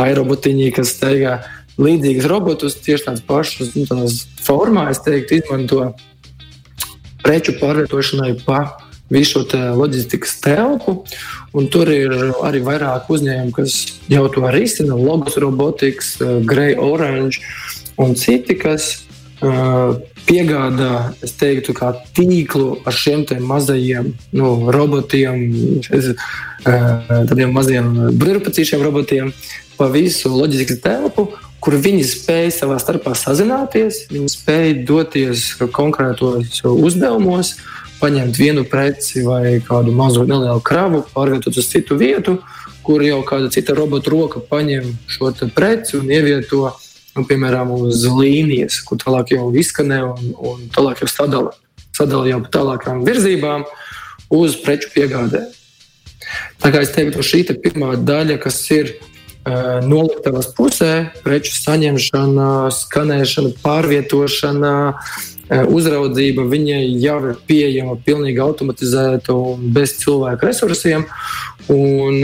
aerobotiņi, 0.02 0.72
kas 0.76 0.94
steigā 0.98 1.40
līdzīgus 1.82 2.30
robotus, 2.30 2.78
tieši 2.86 3.08
tādus 3.08 3.26
pašus 3.26 3.74
nu, 3.78 4.06
formā, 4.46 4.90
es 4.94 5.02
teiktu, 5.06 5.40
izmanto 5.40 5.94
preču 7.24 7.56
pārvietošanai 7.58 8.36
pa 8.46 8.66
visu 9.14 9.44
šo 9.44 9.64
loģistikas 9.78 10.38
telpu. 10.44 11.04
Tur 11.72 11.92
ir 11.94 12.14
arī 12.42 12.64
vairāk 12.66 13.12
uzņēmumu, 13.14 13.54
kas 13.56 13.78
jau 14.10 14.26
to 14.34 14.46
risina. 14.54 14.98
Logos 14.98 15.38
Robotics, 15.38 16.16
eh, 16.22 16.40
Grey 16.50 16.76
Orange 16.76 17.42
un 17.98 18.16
citi, 18.18 18.56
kas 18.58 19.04
uh, 19.44 19.94
piegādā, 20.26 21.14
teiktu, 21.38 21.76
tīklu 22.18 22.80
ar 22.88 22.96
šiem 22.98 23.22
mazajiem 23.46 24.14
nu, 24.34 24.72
robotiem, 24.74 25.44
es, 25.94 26.16
uh, 26.66 27.12
tādiem 27.30 27.54
maziem 27.54 27.92
brīvprātīgiem 28.18 28.82
robotiem 28.82 29.30
pa 29.78 29.92
visu 29.94 30.32
loģistikas 30.34 30.82
telpu, 30.82 31.28
kur 31.64 31.78
viņi 31.80 32.04
spēj 32.04 32.50
savā 32.58 32.76
starpā 32.82 33.14
sazināties, 33.16 34.04
viņi 34.12 34.32
spēj 34.34 34.74
doties 34.88 35.46
konkrētos 35.72 36.60
uzdevumos, 36.68 37.54
paņemt 38.02 38.36
vienu 38.36 38.66
preci 38.68 39.24
vai 39.24 39.62
kādu 39.64 39.94
mazu 39.96 40.26
nelielu 40.28 40.60
kravu, 40.66 41.06
pārvietot 41.14 41.56
uz 41.56 41.70
citu 41.72 41.96
vietu, 42.00 42.36
kur 42.84 43.04
jau 43.06 43.22
kāda 43.24 43.48
cita 43.54 43.76
robota 43.78 44.12
roka 44.12 44.42
paņem 44.44 44.92
šo 45.08 45.32
preci 45.56 45.96
un 46.02 46.12
ievieto, 46.12 46.74
nu, 47.16 47.24
piemēram, 47.30 47.72
uz 47.72 48.04
līnijas, 48.12 48.82
kur 48.84 49.00
tālāk 49.00 49.32
jau 49.38 49.48
izskanē 49.56 50.02
un, 50.10 50.34
un 50.36 50.68
tālāk 50.74 51.06
jau 51.06 51.08
sadala, 51.08 51.56
sadala 51.96 52.28
jau 52.28 52.42
tālākām 52.44 53.06
virzībām 53.08 53.64
uz 54.36 54.60
preču 54.60 54.92
piegādē. 54.92 55.46
Tā 56.60 56.72
kā 56.74 56.84
es 56.84 56.92
teiktu, 56.92 57.24
šī 57.24 57.44
te 57.48 57.56
pirmā 57.56 57.94
daļa, 58.04 58.40
kas 58.44 58.60
ir 58.76 58.98
noliktavas 59.44 60.48
pusē, 60.56 61.12
preču 61.24 61.56
saņemšana, 61.58 62.50
skanēšana, 62.72 63.54
pārvietošana, 63.64 64.74
uzraudzība 65.68 66.46
viņai 66.48 66.84
jau 67.04 67.18
ir 67.30 67.40
pieejama 67.48 67.98
pilnīgi 68.06 68.40
automatizēta 68.44 69.36
un 69.36 69.68
bez 69.76 69.98
cilvēku 70.00 70.48
resursiem. 70.48 71.06
Un, 71.72 72.24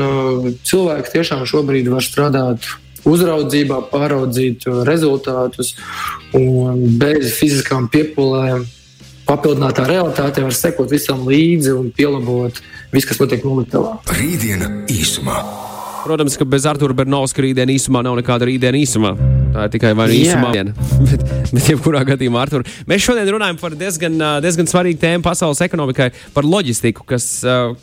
cilvēki 0.68 1.14
tiešām 1.18 1.46
šobrīd 1.48 1.92
var 1.92 2.04
strādāt 2.04 2.66
uzraudzībā, 3.08 3.84
pāraudzīt 3.92 4.68
rezultātus 4.88 5.76
un 6.36 6.84
bez 7.00 7.34
fiziskām 7.38 7.88
piepūlēm. 7.92 8.68
Papildinātā 9.30 9.86
realitāte 9.86 10.42
var 10.42 10.56
sekot 10.58 10.90
visam 10.90 11.28
līdzi 11.30 11.76
un 11.78 11.92
pielāgot 11.94 12.64
visu, 12.90 13.12
kas 13.12 13.22
notiek 13.22 13.46
noliktavā. 13.46 14.00
Rītdiena 14.18 14.72
īsumā. 14.90 15.69
Protams, 16.04 16.38
ka 16.40 16.46
bez 16.48 16.66
Artura 16.70 16.96
Bernovska 16.96 17.44
rītdiena 17.44 17.74
īsumā 17.74 18.02
nav 18.06 18.16
nekāda 18.20 18.48
rītdiena 18.48 18.80
īsumā. 18.80 19.14
Tā 19.54 19.66
ir 19.66 19.74
tikai 19.74 19.92
viena 19.98 20.16
īsumā 20.16 20.52
diena. 20.54 20.74
bet, 21.10 21.26
bet, 21.52 21.66
jebkurā 21.74 22.04
gadījumā, 22.08 22.46
Artur, 22.46 22.64
mēs 22.90 23.04
šodien 23.04 23.30
runājam 23.34 23.60
par 23.60 23.76
diezgan, 23.80 24.16
diezgan 24.44 24.70
svarīgu 24.70 25.02
tēmu 25.02 25.26
pasaules 25.26 25.62
ekonomikai, 25.66 26.12
par 26.36 26.48
loģistiku, 26.48 27.04
kas, 27.10 27.28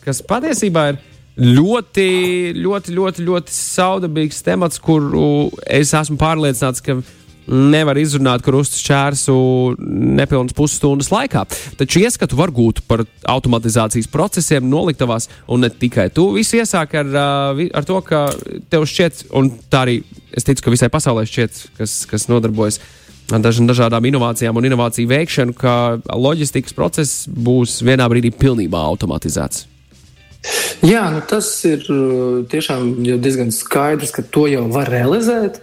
kas 0.04 0.22
patiesībā 0.28 0.88
ir 0.92 1.02
ļoti, 1.36 2.08
ļoti, 2.56 2.96
ļoti, 2.96 3.26
ļoti 3.26 3.56
saudabīgs 3.56 4.40
temats, 4.46 4.80
kuru 4.82 5.50
es 5.68 5.92
esmu 5.96 6.16
pārliecināts, 6.20 6.84
ka 6.84 7.00
nevar 7.46 7.98
izrunāt 8.00 8.44
krustu 8.46 8.80
šķērsu 8.80 9.36
nepilnas 10.18 10.54
pusstundas 10.56 11.10
laikā. 11.12 11.44
Taču 11.78 12.02
ieskatu 12.02 12.38
var 12.38 12.52
gūt 12.54 12.82
par 12.88 13.04
automatizācijas 13.30 14.10
procesiem 14.10 14.68
noliktavās, 14.70 15.30
un 15.48 15.64
ne 15.66 15.70
tikai 15.70 16.08
tu. 16.14 16.28
Viss 16.36 16.56
iesāk 16.56 16.96
ar, 17.02 17.14
ar 17.54 17.88
to, 17.88 18.00
ka 18.06 18.26
tev 18.72 18.86
šķiet, 18.90 19.28
un 19.38 19.52
tā 19.70 19.86
arī 19.86 20.00
es 20.36 20.46
ticu, 20.46 20.66
ka 20.66 20.74
visai 20.74 20.90
pasaulē 20.92 21.26
šķiet, 21.28 21.62
kas, 21.78 22.02
kas 22.10 22.28
nodarbojas 22.32 22.80
ar 23.34 23.42
dažādām 23.42 24.06
inovācijām 24.06 24.58
un 24.58 24.68
inovāciju 24.68 25.10
veikšanu, 25.10 25.54
ka 25.58 25.98
loģistikas 26.14 26.76
process 26.76 27.24
būs 27.26 27.80
vienā 27.86 28.06
brīdī 28.10 28.30
pilnībā 28.34 28.78
automatizēts. 28.92 29.66
Jā, 30.86 31.08
nu 31.10 31.22
tas 31.26 31.48
ir 31.66 31.82
tiešām 32.52 32.92
diezgan 33.02 33.50
skaidrs, 33.54 34.12
ka 34.14 34.22
to 34.22 34.46
jau 34.50 34.66
var 34.70 34.90
realizēt. 34.92 35.58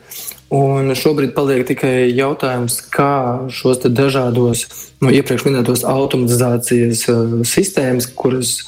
Un 0.54 0.92
šobrīd 0.94 1.32
paliek 1.34 1.64
tikai 1.66 2.12
jautājums, 2.14 2.78
kā 2.94 3.50
šos 3.50 3.82
dažādos 3.90 4.68
nu, 5.02 5.10
iepriekš 5.10 5.48
minētos 5.48 5.82
automatizācijas 5.88 7.08
uh, 7.10 7.40
sistēmas, 7.48 8.06
kuras 8.14 8.60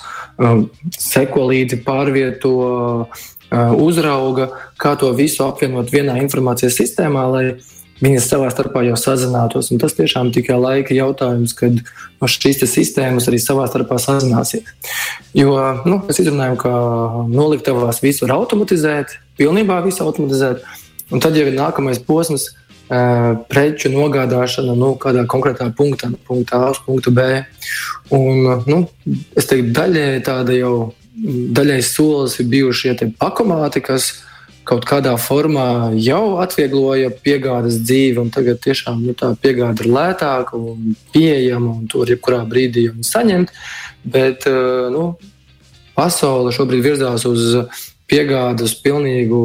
um, 0.41 0.65
seko 0.97 1.45
līdzi, 1.51 1.83
pārvieto, 1.85 2.55
uh, 3.05 3.75
uzrauga, 3.77 4.49
kā 4.81 4.95
to 4.97 5.11
visu 5.13 5.45
apvienot 5.45 5.93
vienā 5.93 6.17
informācijas 6.23 6.79
sistēmā, 6.79 7.25
lai 7.29 7.45
viņas 8.03 8.27
savā 8.27 8.49
starpā 8.51 8.83
jau 8.87 8.95
sazinātos. 8.99 9.69
Un 9.71 9.79
tas 9.81 9.95
tiešām 9.95 10.31
tikai 10.35 10.57
laika 10.59 10.95
jautājums, 10.95 11.53
kad 11.57 11.77
no 11.79 12.29
šīs 12.29 12.65
sistēmas 12.67 13.29
arī 13.29 13.39
savā 13.41 13.67
starpā 13.69 13.99
sazināsies. 14.01 14.65
Jo 15.37 15.53
nu, 15.85 16.01
mēs 16.07 16.19
izrunājam, 16.23 16.57
ka 16.59 16.73
noliktavās 17.29 18.01
visu 18.03 18.25
var 18.25 18.35
automatizēt, 18.39 19.19
pilnībā 19.39 19.79
visu 19.85 20.03
automatizēt. 20.07 20.65
Un 21.13 21.21
tad 21.21 21.37
jau 21.37 21.45
ir 21.45 21.57
nākamais 21.57 21.99
posms, 22.01 22.49
preču 23.49 23.89
nogādāšana 23.89 24.75
nu, 24.77 24.93
kādā 25.01 25.25
konkrētā 25.29 25.71
punktā, 25.73 26.11
no 26.11 26.19
punkta 26.27 26.59
A 26.61 26.69
uz 26.73 26.81
punktu 26.85 27.11
B. 27.11 27.43
Un, 28.13 28.61
nu, 28.69 28.83
es 29.37 29.49
teiktu, 29.49 29.73
daļai 29.73 30.21
tāda 30.25 30.53
jau 30.53 30.75
daļai 31.15 31.81
solis 31.85 32.39
ir 32.39 32.49
bijuši 32.51 32.95
šie 32.95 33.11
pakomāti, 33.19 33.81
kas 33.81 34.11
kaut 34.65 34.85
kādā 34.89 35.13
formā 35.21 35.93
jau 36.01 36.37
atviegloja 36.41 37.11
piegādes 37.23 37.77
dzīvi, 37.85 38.19
un 38.23 38.31
tagad 38.33 38.59
tiešām 38.63 39.03
nu, 39.05 39.13
tā 39.17 39.31
piegāde 39.37 39.85
ir 39.85 39.93
lētāka 39.93 40.57
un 40.57 40.95
pieejama, 41.13 41.77
un 41.79 41.87
to 41.89 42.01
var 42.01 42.11
jebkurā 42.13 42.41
brīdī 42.49 42.87
saņemt. 43.05 43.53
Bet 44.05 44.45
nu, 44.93 45.15
pasaule 45.97 46.53
šobrīd 46.53 46.85
virzās 46.85 47.25
uz 47.29 47.55
piegādes 48.09 48.75
pilnīgu 48.83 49.41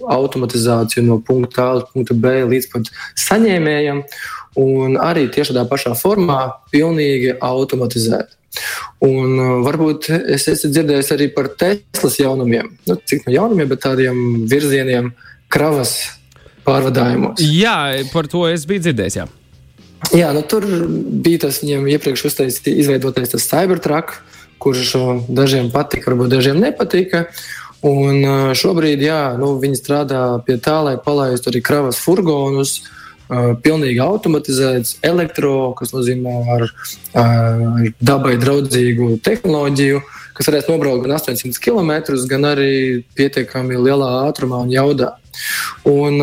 automatizāciju 0.00 1.04
no 1.06 1.18
punkta 1.24 1.66
A 1.66 1.78
līdz 1.78 1.88
punkta 1.94 2.16
B 2.16 2.34
līdz 2.50 2.68
pat 2.72 2.92
saņēmējam, 3.20 4.02
un 4.60 4.98
arī 5.00 5.28
tieši 5.32 5.54
tādā 5.54 5.66
pašā 5.70 5.94
formā 5.98 6.42
pilnīgi 6.72 7.34
automatizēt. 7.36 8.36
Un 9.06 9.36
uh, 9.38 9.50
varbūt 9.62 10.08
es 10.10 10.48
esmu 10.50 10.72
dzirdējis 10.74 11.12
arī 11.14 11.28
par 11.34 11.52
Teslas 11.60 12.18
jaunumiem, 12.18 12.72
nu, 12.88 12.96
cik 13.06 13.28
no 13.28 13.34
jaunumiem, 13.34 13.68
bet 13.70 13.84
tādiem 13.84 14.16
virzieniem 14.50 15.12
kravas 15.52 15.94
pārvadājumos. 16.66 17.38
Jā, 17.44 17.76
par 18.12 18.28
to 18.30 18.48
es 18.50 18.66
biju 18.68 18.88
dzirdējis. 18.88 19.20
Jā. 19.20 19.28
Jā, 20.16 20.32
nu, 20.34 20.42
tur 20.48 20.64
bija 21.22 21.44
tas 21.46 21.60
viņiem 21.62 21.86
iepriekš 21.94 22.26
izveidotais 22.72 23.36
Cybertruck, 23.44 24.16
kurš 24.60 24.94
dažiem 25.28 25.70
patika, 25.72 26.10
varbūt 26.10 26.32
dažiem 26.34 26.60
nepatika. 26.60 27.28
Un 27.86 28.20
uh, 28.20 28.50
šobrīd 28.56 29.00
jā, 29.00 29.20
nu, 29.40 29.54
viņi 29.60 29.78
strādā 29.78 30.22
pie 30.44 30.58
tā, 30.60 30.80
lai 30.84 30.98
palaistu 31.00 31.48
arī 31.48 31.62
kravas 31.64 32.00
furgonus, 32.02 32.74
uh, 32.82 32.90
pilnīgi 33.64 34.02
automatizēts, 34.04 34.98
elektro, 35.06 35.72
kas 35.78 35.94
nozīmē 35.94 36.34
ar, 36.56 36.66
ar 37.16 37.88
dabai 38.04 38.34
draudzīgu 38.42 39.14
tehnoloģiju, 39.24 40.02
kas 40.36 40.50
varēs 40.50 40.68
nobraukt 40.68 41.06
gan 41.06 41.16
800 41.16 41.62
km, 41.62 41.92
gan 42.28 42.46
arī 42.52 42.74
pietiekami 43.16 43.80
lielā 43.80 44.10
ātrumā 44.26 44.60
un 44.66 44.74
jaudā. 44.74 45.14
Un 45.88 46.20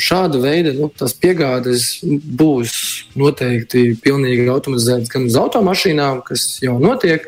šāda 0.00 0.40
veida 0.42 0.74
nu, 0.76 0.90
piegādes 1.22 2.02
būs 2.04 2.74
noteikti 3.16 3.94
pilnīgi 4.04 4.48
automatizētas 4.52 5.12
gan 5.12 5.28
uz 5.30 5.38
automašīnām, 5.40 6.24
kas 6.26 6.48
jau 6.64 6.76
notiek, 6.82 7.24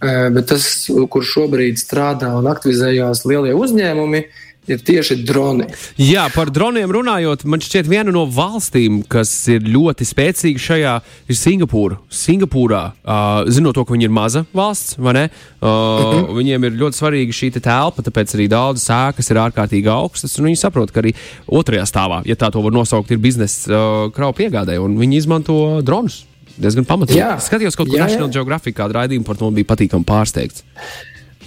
bet 0.00 0.46
tas, 0.48 0.64
kur 1.12 1.24
šobrīd 1.26 1.80
strādā 1.80 2.32
un 2.38 2.48
aktivizējās 2.50 3.26
lielie 3.28 3.52
uzņēmumi, 3.56 4.24
ir 4.68 4.82
tieši 4.84 5.16
droni. 5.26 5.66
Jā, 6.00 6.26
par 6.34 6.50
droniem 6.52 6.90
runājot, 6.92 7.44
man 7.48 7.62
šķiet, 7.64 7.88
viena 7.90 8.12
no 8.14 8.26
valstīm, 8.30 9.00
kas 9.10 9.32
ir 9.52 9.66
ļoti 9.66 10.06
spēcīga 10.06 10.62
šajā, 10.62 10.94
ir 11.30 11.38
Singapūra. 11.38 11.98
Singapūrā, 12.12 12.82
uh, 13.00 13.50
zinot 13.50 13.76
to, 13.78 13.84
ka 13.86 13.96
viņi 13.96 14.08
ir 14.08 14.14
maza 14.14 14.44
valsts, 14.56 14.96
vai 15.00 15.16
ne? 15.16 15.26
Uh, 15.60 15.66
uh. 15.66 16.14
-huh. 16.14 16.32
Viņiem 16.40 16.68
ir 16.68 16.78
ļoti 16.82 17.00
svarīga 17.00 17.36
šī 17.36 17.52
te 17.56 17.60
telpa, 17.64 18.02
tāpēc 18.02 18.36
arī 18.36 18.48
daudzas 18.48 18.88
sēkas 18.90 19.30
ir 19.30 19.42
ārkārtīgi 19.42 19.90
augstas. 19.90 20.38
Viņi 20.38 20.56
saprot, 20.56 20.90
ka 20.90 21.00
arī 21.00 21.14
otrajā 21.46 21.86
stāvā, 21.86 22.22
ja 22.24 22.34
tā 22.36 22.50
to 22.52 22.62
var 22.62 22.72
nosaukt, 22.72 23.10
ir 23.10 23.18
biznesa 23.18 23.70
uh, 23.70 24.10
kravu 24.12 24.36
piegādē, 24.38 24.78
un 24.78 24.98
viņi 24.98 25.16
izmanto 25.16 25.80
dronus 25.82 26.24
diezgan 26.62 26.86
pamatīgi. 26.88 27.20
Jā, 27.20 27.34
skatījos 27.42 27.78
kaut 27.78 27.90
ko 27.90 28.00
National 28.00 28.30
Geographic 28.32 28.76
kādu 28.78 28.98
raidījumu 28.98 29.26
par 29.26 29.38
to, 29.40 29.50
bija 29.54 29.68
patīkami 29.72 30.06
pārsteigts. 30.08 30.64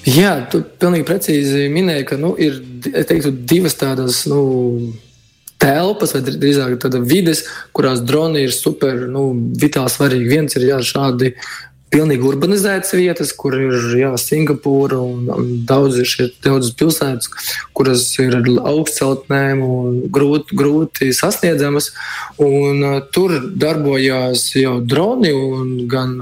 Jā, 0.04 0.34
tu 0.52 0.60
pilnīgi 0.82 1.08
precīzi 1.08 1.68
minēji, 1.72 2.08
ka 2.10 2.20
nu, 2.20 2.34
ir 2.36 2.60
teiktu, 2.84 3.32
divas 3.48 3.78
tādas 3.80 4.26
nu, 4.28 4.42
telpas, 5.64 6.16
vai 6.16 6.24
drīzāk 6.26 6.76
tādas 6.84 7.06
vides, 7.08 7.46
kurās 7.76 8.04
droni 8.04 8.44
ir 8.44 8.56
super 8.56 9.06
nu, 9.08 9.30
vitāli 9.60 9.94
svarīgi. 9.94 10.32
Viens 10.34 10.60
ir 10.60 10.68
jā, 10.68 10.82
šādi 10.84 11.32
pilnīgi 11.94 12.26
urbanizētas 12.26 12.96
vietas, 12.98 13.32
kur 13.38 13.56
ir 13.60 13.88
jā, 14.00 14.10
Singapūra 14.20 14.98
un, 14.98 15.30
daudz 15.70 16.00
ir 16.02 16.10
šie 16.10 16.28
daudzas 16.44 16.74
pilsētas, 16.80 17.30
kuras 17.78 18.08
ir 18.24 18.36
ar 18.40 18.50
augstceltnēm 18.74 19.64
un 19.66 20.02
grūti, 20.14 20.58
grūti 20.58 21.12
sasniedzamas. 21.16 21.92
Un, 22.42 22.82
uh, 22.82 23.00
tur 23.14 23.38
darbojās 23.40 24.50
jau 24.58 24.80
droni 24.82 25.34
un 25.38 25.74
gan 25.92 26.20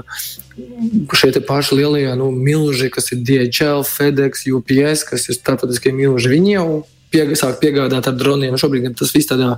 šie 1.16 1.40
paši 1.46 1.78
lielie 1.80 2.08
nu, 2.18 2.30
milži, 2.30 2.90
kas 2.92 3.12
ir 3.14 3.22
DHL, 3.24 3.86
FedEx, 3.88 4.46
UPS, 4.52 5.06
kas 5.08 5.28
ir 5.28 5.38
starptautiskie 5.38 5.94
milži. 5.96 6.32
Viņi 6.32 6.56
jau 6.58 6.66
pieg 7.12 7.32
sāk 7.38 7.60
piegādāt 7.62 8.08
ar 8.08 8.16
droniem. 8.16 8.58
Šobrīd 8.60 8.92
tas 8.98 9.12
viss 9.14 9.30
tādā 9.30 9.56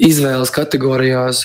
izvēles 0.00 0.52
kategorijās 0.54 1.44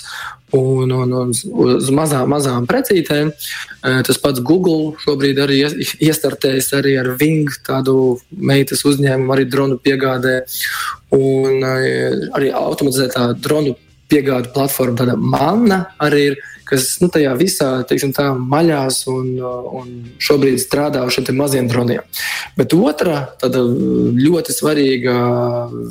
un, 0.54 0.92
un, 0.92 1.14
un 1.14 1.32
uz 1.66 1.90
mazām, 1.94 2.30
mazām 2.30 2.68
precītēm. 2.70 3.32
E, 3.32 3.94
tas 4.08 4.20
pats 4.22 4.44
Google 4.46 4.94
šobrīd 5.04 5.40
arī 5.42 5.62
iestartējis 6.06 6.72
arī 6.78 6.96
ar 7.02 7.14
Wing, 7.20 7.52
tādu 7.66 8.18
meitas 8.30 8.86
uzņēmumu, 8.88 9.34
arī 9.36 9.48
dronu 9.50 9.80
piegādē. 9.82 10.42
Un 11.16 11.64
e, 11.66 11.80
arī 12.38 12.52
automatizētā 12.56 13.32
dronu 13.42 13.76
piegādu 14.12 14.52
platforma, 14.54 15.00
tāda 15.02 15.18
manna 15.18 15.86
arī 16.02 16.28
ir. 16.32 16.44
Kas 16.66 16.96
nu, 16.98 17.12
tajā 17.14 17.30
visā 17.38 17.68
teiksim, 17.86 18.10
tā, 18.10 18.32
maļās 18.34 19.04
un, 19.12 19.28
un 19.38 19.90
šobrīd 20.18 20.58
strādā 20.58 21.04
uz 21.06 21.14
šiem 21.14 21.38
maziem 21.38 21.68
droniem. 21.70 22.02
Bet 22.58 22.74
otra 22.74 23.20
ļoti 23.46 24.56
svarīga 24.56 25.14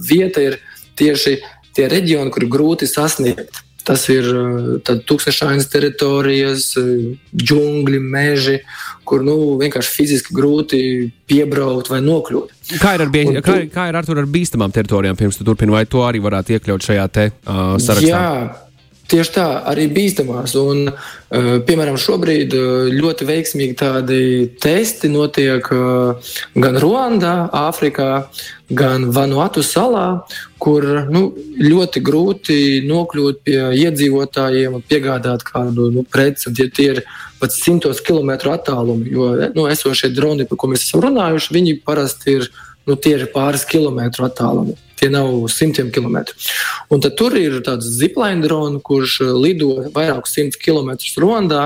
vieta 0.03 0.43
ir 0.43 0.59
tieši 0.99 1.37
tie 1.79 1.87
reģioni, 1.91 2.33
kur 2.35 2.49
grūti 2.51 2.91
sasniegt. 2.91 3.63
Tas 3.85 4.07
ir 4.09 4.27
uh, 4.33 4.69
tūkstošainas 4.81 5.69
teritorijas, 5.69 6.71
uh, 6.81 7.13
džungļi, 7.37 8.01
meži, 8.01 8.59
kur 9.05 9.25
nu, 9.27 9.37
vienkārši 9.61 9.93
fiziski 9.93 10.37
grūti 10.37 10.81
piebraukt 11.29 11.91
vai 11.93 12.01
nokļūt. 12.05 12.55
Kā 12.81 12.95
ir 12.97 13.05
ar, 13.05 13.13
bie... 13.13 13.27
tu... 13.29 13.43
kā, 13.45 13.59
kā 13.75 13.89
ir 13.91 13.99
ar, 14.01 14.09
ar 14.09 14.31
bīstamām 14.33 14.73
teritorijām, 14.73 15.19
pirms 15.21 15.37
tu 15.37 15.45
turpini, 15.45 15.75
vai 15.77 15.85
to 15.85 16.01
arī 16.07 16.23
varētu 16.25 16.57
iekļaut 16.57 16.89
šajā 16.89 17.09
te, 17.13 17.27
uh, 17.45 17.77
sarakstā? 17.77 18.09
Jā, 18.09 18.64
Tieši 19.05 19.33
tā, 19.35 19.47
arī 19.69 19.85
bīstamās. 19.93 20.55
Un, 20.57 20.87
uh, 20.89 21.49
piemēram, 21.69 21.99
šobrīd 22.01 22.55
uh, 22.57 22.87
ļoti 22.89 23.27
veiksmīgi 23.29 23.77
tādi 23.77 24.21
testi 24.63 25.11
notiek 25.13 25.69
uh, 25.77 26.31
gan 26.57 26.79
Ruandā, 26.81 27.35
Āfrikā, 27.53 28.09
gan 28.73 29.11
Vanuatu 29.13 29.61
salā, 29.61 30.25
kur 30.57 30.87
nu, 31.13 31.27
ļoti 31.61 32.01
grūti 32.01 32.59
nokļūt 32.89 33.43
pie 33.45 33.61
iedzīvotājiem 33.83 34.79
un 34.79 34.87
piegādāt 34.89 35.45
kādu 35.45 35.91
nu, 35.93 36.07
preci, 36.09 36.55
ja 36.57 36.71
tie 36.73 36.95
ir 36.95 37.03
pat 37.43 37.53
simtos 37.53 38.01
kilometru 38.01 38.55
attālumi. 38.55 39.13
Jo 39.13 39.35
nu, 39.53 39.69
esošie 39.69 40.15
droni, 40.17 40.49
par 40.49 40.63
ko 40.63 40.73
mēs 40.73 40.89
esam 40.89 41.05
runājuši, 41.05 41.53
viņi 41.59 41.77
parasti 41.85 42.39
ir 42.39 42.49
nu, 42.89 42.97
tieši 42.97 43.29
pāris 43.37 43.69
kilometru 43.69 44.25
attālumu. 44.31 44.79
Tie 44.99 45.11
nav 45.11 45.49
simtiem 45.51 45.91
kilometru. 45.93 46.37
Un 46.93 47.03
tad 47.03 47.17
tur 47.19 47.35
ir 47.39 47.59
tāds 47.67 47.89
zipline 47.99 48.45
drons, 48.45 48.83
kurš 48.87 49.21
uh, 49.25 49.33
lido 49.35 49.89
vairākus 49.95 50.37
simtus 50.37 50.61
kilometrus 50.63 51.17
Rondā, 51.21 51.65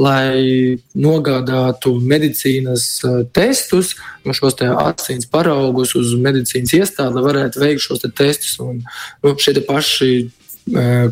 lai 0.00 0.78
nogādātu 0.96 1.92
medicīnas 2.02 2.86
uh, 3.04 3.20
testus, 3.36 3.94
no 4.24 4.34
šos 4.34 4.56
asins 4.64 5.28
paraugus 5.30 5.94
uz 5.98 6.14
medicīnas 6.18 6.72
iestādi, 6.80 7.18
lai 7.18 7.26
varētu 7.28 7.62
veikt 7.62 7.84
šos 7.84 8.02
te 8.02 8.10
testus. 8.10 8.56
Un, 8.64 8.80
nu, 9.22 9.36
šie 9.38 9.60
paši 9.68 10.10
uh, 10.24 10.34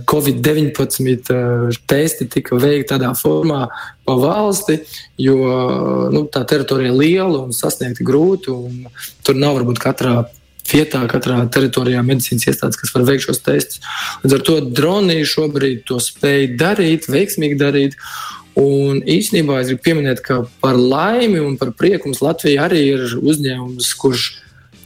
Covid-19 0.09 1.77
testi 1.87 2.29
tika 2.33 2.57
veikti 2.57 2.95
tādā 2.95 3.13
formā 3.19 3.67
pa 4.07 4.15
valsti, 4.17 4.79
jo 5.21 5.37
nu, 6.13 6.25
tā 6.33 6.47
teritorija 6.49 6.91
ir 6.91 6.99
liela 6.99 7.43
un 7.45 7.53
sasniegta 7.53 8.05
grūti. 8.07 8.51
Un 8.51 8.87
tur 9.23 9.37
nav 9.37 9.61
varbūt 9.61 9.83
katrā 9.83 10.23
vietā, 10.69 11.03
katrā 11.11 11.41
teritorijā 11.53 12.03
medicīnas 12.07 12.47
iestādes, 12.49 12.79
kas 12.81 12.93
var 12.95 13.07
veikt 13.09 13.27
šos 13.27 13.43
testus. 13.45 13.83
Līdz 14.23 14.37
ar 14.37 14.45
to 14.47 14.59
droni 14.75 15.23
šobrīd 15.29 15.83
to 15.89 15.99
spēj 16.03 16.53
darīt, 16.61 17.09
veiksmīgi 17.13 17.59
darīt. 17.61 17.99
Un 18.59 19.01
īsnībā 19.09 19.63
es 19.63 19.71
gribu 19.71 19.85
pieminēt, 19.87 20.21
ka 20.25 20.43
par 20.61 20.77
laimi 20.77 21.41
un 21.41 21.57
par 21.61 21.73
prieku 21.77 22.11
mums 22.11 22.21
Latvija 22.21 22.67
arī 22.67 22.83
ir 22.91 23.05
uzņēmums, 23.17 23.93
kurš 24.01 24.27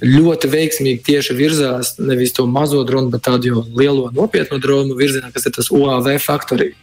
ļoti 0.04 0.50
veiksmīgi 0.52 1.02
tieši 1.06 1.34
virzās 1.34 1.94
nevis 1.98 2.34
to 2.36 2.46
mazo 2.46 2.82
dronu, 2.86 3.10
bet 3.14 3.24
tādu 3.26 3.50
jau 3.50 3.64
lielo 3.78 4.10
nopietnu 4.14 4.60
dronu 4.62 4.96
virzienā, 4.98 5.32
kas 5.34 5.48
ir 5.48 5.56
tas 5.56 5.72
UAV 5.72 6.12
faktorija. 6.22 6.76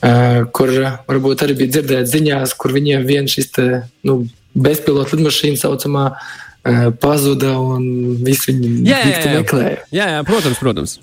Uh, 0.00 0.46
kur 0.56 0.70
varbūt 1.08 1.42
arī 1.44 1.58
bija 1.58 1.74
dzirdēts 1.76 2.14
ziņās, 2.14 2.54
kur 2.56 2.72
viņiem 2.72 3.02
viens 3.04 3.34
šis 3.36 3.50
te, 3.52 3.66
nu, 4.08 4.22
bezpilota 4.56 5.16
lidmašīna 5.16 5.60
saucamā 5.60 6.06
pazuda 7.00 7.54
un 7.62 8.16
visi 8.24 8.52
viņu 8.52 8.70
meklēja. 9.38 9.82
Jā, 9.94 10.12
jā, 10.16 10.22
protams, 10.28 10.60
protams. 10.60 10.98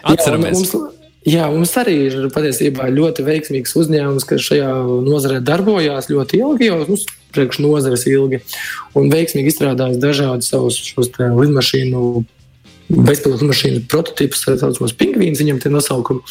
Atceramies. 0.00 0.54
Jā, 0.54 0.78
mums, 0.78 0.96
Jā, 1.28 1.50
mums 1.52 1.72
arī 1.76 1.94
ir 2.06 2.28
patiesībā 2.32 2.86
ļoti 2.96 3.24
veiksmīgs 3.26 3.74
uzņēmums, 3.76 4.24
kas 4.24 4.40
šajā 4.40 4.70
nozarē 5.04 5.42
darbojās 5.44 6.08
ļoti 6.08 6.40
ilgi, 6.40 6.70
jau 6.70 6.78
nu, 6.88 6.96
priekš 7.34 7.58
nozares 7.60 8.06
ilgi, 8.08 8.40
un 8.96 9.12
veiksmīgi 9.12 9.52
izstrādājis 9.52 10.00
dažādus 10.00 10.48
savus 10.48 10.78
lidmašīnu, 10.96 12.24
bezpilotu 12.88 13.50
mašīnu 13.50 13.84
prototīpus, 13.92 14.46
tā 14.46 14.56
saucamos 14.62 14.96
pingvīnus, 14.96 15.44
viņam 15.44 15.60
tie 15.60 15.74
nosaukumi. 15.74 16.24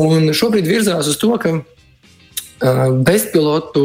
Un 0.00 0.32
šobrīd 0.32 0.64
virzās 0.70 1.12
uz 1.12 1.20
to, 1.20 1.34
ka 1.42 1.58
uh, 1.60 2.82
bezpilotu 2.96 3.84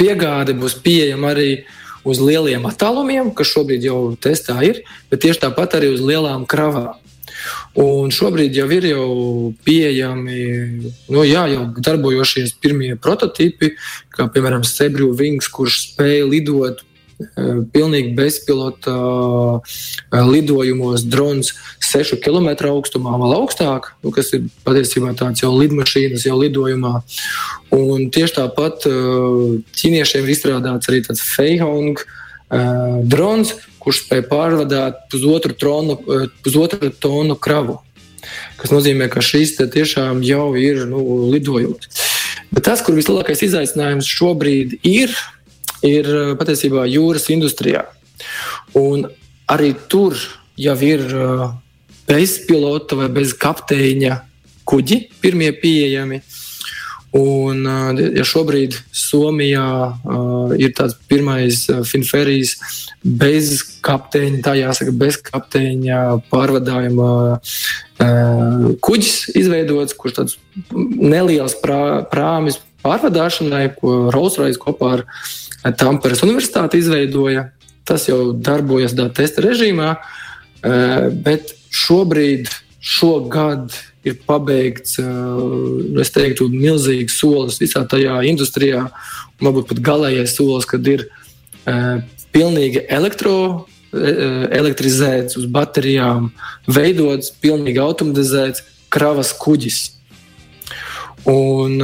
piegāde 0.00 0.56
būs 0.56 0.80
pieejama 0.80 1.36
arī 1.36 1.50
uz 2.04 2.20
lieliem 2.22 2.66
attālumiem, 2.68 3.32
kas 3.36 3.52
šobrīd 3.52 3.86
jau 3.86 4.00
testā 4.20 4.58
ir, 4.66 4.82
bet 5.10 5.24
tieši 5.24 5.44
tāpat 5.46 5.78
arī 5.78 5.92
uz 5.94 6.02
lielām 6.04 6.46
kravām. 6.50 6.98
Un 7.78 8.12
šobrīd 8.12 8.54
jau 8.54 8.68
ir 8.74 8.86
jau 8.90 9.08
pieejami, 9.64 10.42
nu, 11.08 11.24
jā, 11.24 11.46
jau 11.50 11.64
darbojošies 11.78 12.54
pirmie 12.62 12.92
prototypi, 13.00 13.72
kā 14.12 14.28
piemēram 14.30 14.66
Sebru 14.68 15.10
Wings, 15.16 15.48
kurš 15.50 15.78
spēja 15.86 16.28
lidot 16.28 16.84
pilnīgi 17.74 18.14
bezpilota 18.16 18.94
lidojumos 20.12 21.04
drons 21.08 21.52
6 21.92 22.18
km 22.24 22.50
augstumā, 22.70 23.16
vēl 23.20 23.36
augstāk, 23.36 23.92
nu, 24.04 24.12
kas 24.14 24.32
ir 24.36 24.48
patiesībā 24.66 25.14
tāds 25.18 25.44
jau 25.44 25.52
lidmašīnas, 25.56 26.26
jau 26.28 26.38
lidojumā. 26.40 27.00
Un 27.76 28.08
tieši 28.12 28.38
tāpat 28.40 28.88
ķīniešiem 29.78 30.26
ir 30.26 30.34
izstrādāts 30.34 30.90
arī 30.92 31.02
tāds 31.06 31.24
Feihong 31.24 32.00
drons, 33.08 33.54
kurš 33.82 34.04
spēj 34.06 34.26
pārvadāt 34.30 35.06
pusotru, 35.10 35.56
tronu, 35.58 35.98
eh, 35.98 36.28
pusotru 36.44 36.90
tonu 36.90 37.36
kravu. 37.36 37.80
Tas 38.60 38.70
nozīmē, 38.70 39.10
ka 39.10 39.20
šis 39.20 39.56
tiešām 39.58 40.22
jau 40.22 40.54
ir 40.56 40.86
nu, 40.86 41.02
lidojums. 41.32 41.88
Bet 42.52 42.64
tas, 42.64 42.82
kur 42.82 42.94
vislielākais 42.94 43.42
izaicinājums 43.42 44.06
šobrīd 44.06 44.78
ir, 44.82 45.10
ir 45.10 45.16
eh, 46.06 46.34
patiesībā 46.38 46.86
jūras 46.90 47.28
industrijā. 47.34 47.86
Un 48.78 49.06
arī 49.50 49.72
tur 49.90 50.16
jau 50.56 50.76
ir 50.86 51.02
eh, 51.02 51.46
bez 52.08 52.38
pilota 52.46 52.98
vai 52.98 53.08
bez 53.12 53.34
kapteiņa 53.38 54.20
kuģi, 54.68 55.00
pirmie 55.22 55.50
pieejami. 55.58 56.22
Un, 57.12 57.66
ja 58.16 58.24
šobrīd 58.24 58.72
Somijā 58.96 59.66
uh, 59.92 60.52
ir 60.56 60.70
tāds 60.72 60.94
pirmais 61.10 61.58
Finferijas 61.84 62.54
bez 63.04 63.58
kapteiņa, 63.84 64.38
tā 64.40 64.54
jāsaka, 64.56 64.94
bez 64.96 65.18
kapteiņa 65.26 65.98
pārvadājuma 66.32 67.10
uh, 67.36 68.70
kuģis 68.80 69.18
izveidots, 69.36 69.92
kurš 70.00 70.16
tāds 70.22 70.38
neliels 70.72 71.58
prā, 71.60 72.00
prāmis 72.08 72.62
pārvadāšanai, 72.82 73.64
ko 73.78 73.96
Rolls-Royce 74.14 74.60
kopā 74.62 74.92
ar 74.98 75.06
Tamperes 75.78 76.24
universitāti 76.26 76.82
izveidoja. 76.82 77.50
Tas 77.86 78.06
jau 78.08 78.32
darbojas 78.34 78.94
testa 79.14 79.42
režīmā, 79.42 79.96
uh, 79.96 81.08
bet 81.24 81.54
šobrīd, 81.72 82.50
šogad, 82.82 83.72
ir 84.02 84.18
pabeigts, 84.26 84.98
es 86.02 86.10
teiktu, 86.14 86.48
milzīgs 86.50 87.18
solis 87.20 87.60
visā 87.62 87.84
tajā 87.88 88.18
industrijā, 88.26 88.88
un 89.38 89.48
varbūt 89.48 89.68
pat 89.70 89.82
galīgais 89.86 90.34
solis, 90.36 90.66
kad 90.66 90.86
ir 90.90 91.06
pilnīgi 92.34 92.86
elektro. 92.88 93.68
Elektrizēts 93.92 95.36
uz 95.36 95.44
baterijām, 95.52 96.30
veidots, 96.64 97.28
pilnīgi 97.44 97.76
automatizēts 97.82 98.62
kravas 98.88 99.34
kuģis. 99.36 99.80
Un, 101.28 101.76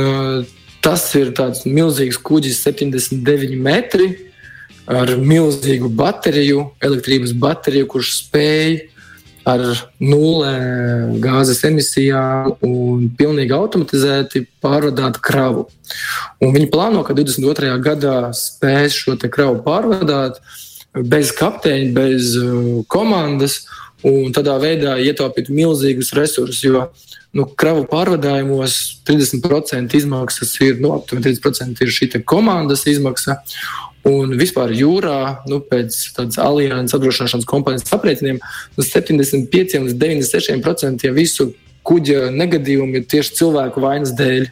tas 0.85 1.05
ir 1.19 1.33
tāds 1.37 1.65
milzīgs 1.67 2.21
kuģis, 2.25 2.63
79 2.67 3.57
metri, 3.63 4.13
ar 4.89 5.11
milzīgu 5.21 5.91
bateriju, 5.93 6.71
elektrības 6.85 7.35
bateriju, 7.37 7.89
kurš 7.93 8.15
spēj 8.23 8.79
ar 9.49 9.65
nulē 10.01 10.55
gāzes 11.23 11.63
emisijām 11.65 12.55
un 12.65 13.09
pilnīgi 13.17 13.55
automatizēti 13.57 14.45
pārvadāt 14.63 15.21
kravu. 15.25 15.67
Un 16.45 16.53
viņi 16.57 16.71
plāno, 16.73 17.05
ka 17.07 17.17
22. 17.17 17.77
gadā 17.85 18.17
spēs 18.37 18.97
šo 18.99 19.17
kravu 19.29 19.63
pārvadāt 19.65 20.41
bez 21.09 21.33
kapteiņa, 21.37 21.93
bez 21.97 22.35
uh, 22.41 22.83
komandas. 22.91 23.63
Un 24.07 24.31
tādā 24.35 24.55
veidā 24.63 24.95
ietaupīt 25.03 25.49
milzīgus 25.51 26.13
resursus, 26.15 26.61
jo 26.63 26.85
nu, 27.35 27.49
kravu 27.59 27.83
pārvadājumos 27.91 28.77
30% 29.09 29.97
izmaksas 29.99 30.55
ir, 30.63 30.79
nu, 30.83 30.93
aptuveni 30.95 31.33
30% 31.33 31.83
ir 31.83 31.95
šī 31.95 32.11
komandas 32.23 32.87
izmaksa. 32.87 33.41
Un 34.09 34.37
vispār 34.39 34.71
jūrā, 34.73 35.43
nu, 35.51 35.59
pēc 35.61 35.97
tādas 36.17 36.39
alianses 36.41 36.95
apdrošināšanas 36.97 37.49
kompānijas 37.49 37.91
aprēķiniem, 37.97 38.39
no 38.79 38.87
75 38.87 39.83
līdz 39.89 39.99
96% 39.99 41.09
ja 41.09 41.13
visu 41.17 41.51
kuģa 41.89 42.29
negadījumu 42.37 43.01
ir 43.01 43.09
tieši 43.11 43.35
cilvēku 43.41 43.83
vainas 43.83 44.15
dēļ. 44.17 44.47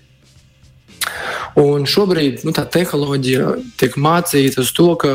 Un 1.63 1.87
šobrīd 1.89 2.43
nu, 2.45 2.53
tā 2.53 2.67
tehnoloģija 2.69 3.55
tiek 3.81 3.95
mācīta 3.97 4.61
uz 4.61 4.75
to, 4.77 4.91
ka 5.01 5.13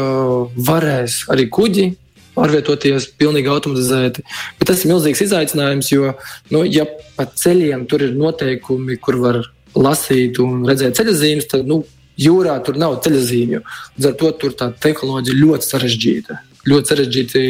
varēs 0.56 1.26
arī 1.30 1.50
kuģi 1.54 1.92
pārvietoties 2.36 3.10
pilnīgi 3.20 3.52
automatizēti. 3.52 4.26
Bet 4.60 4.72
tas 4.72 4.84
ir 4.84 4.94
milzīgs 4.94 5.24
izaicinājums, 5.28 5.92
jo, 5.94 6.14
nu, 6.54 6.66
ja 6.68 6.86
pa 7.18 7.28
ceļiem 7.28 7.88
tur 7.92 8.06
ir 8.08 8.14
noteikumi, 8.18 9.00
kur 9.02 9.20
var 9.24 9.42
lasīt 9.76 10.40
un 10.44 10.64
redzēt 10.68 11.00
ceļzīmes, 11.00 11.50
tad 11.52 11.68
nu, 11.70 11.84
Jūrā 12.22 12.58
tur 12.66 12.78
nav 12.78 13.00
ceļzīmju. 13.06 13.62
Līdz 13.96 14.08
ar 14.10 14.16
to 14.20 14.32
tur 14.42 14.56
tā 14.58 14.68
tehnoloģija 14.84 15.38
ļoti 15.38 15.68
sarežģīta. 15.68 16.40
Ļoti 16.70 16.92
sarežģīti 16.92 17.44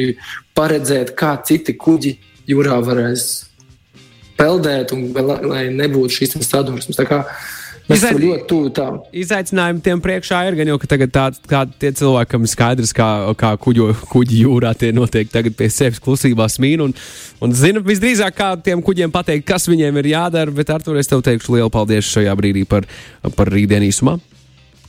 paredzēt, 0.56 1.16
kā 1.18 1.34
citi 1.48 1.76
kuģi 1.76 2.14
jūrā 2.52 2.78
varēs 2.86 3.26
peldēt, 4.38 4.94
un 4.96 5.10
lai 5.50 5.66
nebūtu 5.74 6.22
šīs 6.22 6.38
sadursmes. 6.46 7.00
Mēs 7.92 8.06
esam 8.06 8.20
ļoti 8.22 8.46
tuvu 8.50 8.72
tam. 8.76 9.00
Izaicinājumi 9.24 9.84
tiem 9.86 10.02
priekšā 10.04 10.42
ir 10.48 10.58
gan 10.60 10.72
jau, 10.72 10.78
ka 10.82 10.90
tagad 10.94 11.14
tādi 11.16 11.42
tā, 11.52 11.62
tie 11.82 11.92
cilvēki, 12.00 12.32
kam 12.32 12.48
ir 12.48 12.52
skaidrs, 12.54 12.96
kā, 12.96 13.10
kā 13.40 13.52
kuģo, 13.62 13.92
kuģi 14.12 14.42
jūrā, 14.46 14.74
tie 14.80 14.94
noteikti 14.96 15.36
tagad 15.36 15.58
pie 15.60 15.70
sevis 15.74 16.02
klusībā 16.04 16.48
smīn 16.52 16.86
un, 16.88 16.96
un 17.44 17.56
zina 17.58 17.84
visdrīzāk, 17.86 18.38
kā 18.38 18.52
tiem 18.64 18.84
kuģiem 18.86 19.14
pateikt, 19.14 19.48
kas 19.50 19.70
viņiem 19.72 20.02
ir 20.02 20.12
jādara. 20.16 20.56
Bet, 20.56 20.74
Artur, 20.74 21.00
es 21.02 21.12
tev 21.12 21.24
teikšu 21.26 21.58
lielu 21.58 21.72
paldies 21.74 22.10
šajā 22.10 22.36
brīdī 22.40 22.66
par, 22.70 22.88
par 23.36 23.52
rītdienu 23.52 23.92
īsumā. 23.92 24.18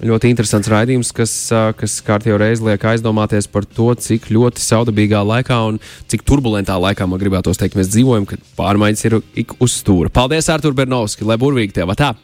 Ļoti 0.02 0.32
interesants 0.32 0.66
raidījums, 0.66 1.12
kas, 1.14 1.32
kas 1.78 2.00
kārtībā 2.02 2.40
reiz 2.40 2.62
liek 2.64 2.82
aizdomāties 2.90 3.46
par 3.46 3.68
to, 3.68 3.92
cik 3.94 4.26
ļoti 4.34 4.58
saudabīgā 4.64 5.20
laikā 5.28 5.60
un 5.68 5.78
cik 6.10 6.24
turbulentā 6.26 6.74
laikā 6.82 7.06
man 7.06 7.22
gribētos 7.22 7.60
teikt, 7.60 7.78
mēs 7.78 7.92
dzīvojam, 7.92 8.26
kad 8.26 8.42
pārmaiņas 8.58 9.06
ir 9.06 9.20
ik 9.44 9.54
uz 9.62 9.78
stūra. 9.78 10.10
Paldies, 10.10 10.50
Artur 10.50 10.74
Bernovski, 10.74 11.28
lai 11.28 11.38
burvīgi 11.38 11.78
tev 11.78 11.94
tā! 11.94 12.16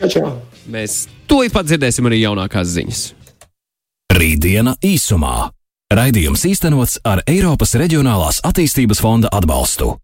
Čau, 0.00 0.08
čau. 0.08 0.28
Mēs 0.72 1.04
tūlīt 1.28 1.52
pat 1.52 1.68
dzirdēsim 1.68 2.06
arī 2.08 2.22
jaunākās 2.22 2.70
ziņas. 2.72 3.00
Rītdiena 4.16 4.74
īsumā. 4.84 5.50
Raidījums 5.92 6.46
īstenots 6.48 7.00
ar 7.04 7.20
Eiropas 7.28 7.74
Reģionālās 7.76 8.40
attīstības 8.46 9.02
fonda 9.02 9.28
atbalstu. 9.34 9.96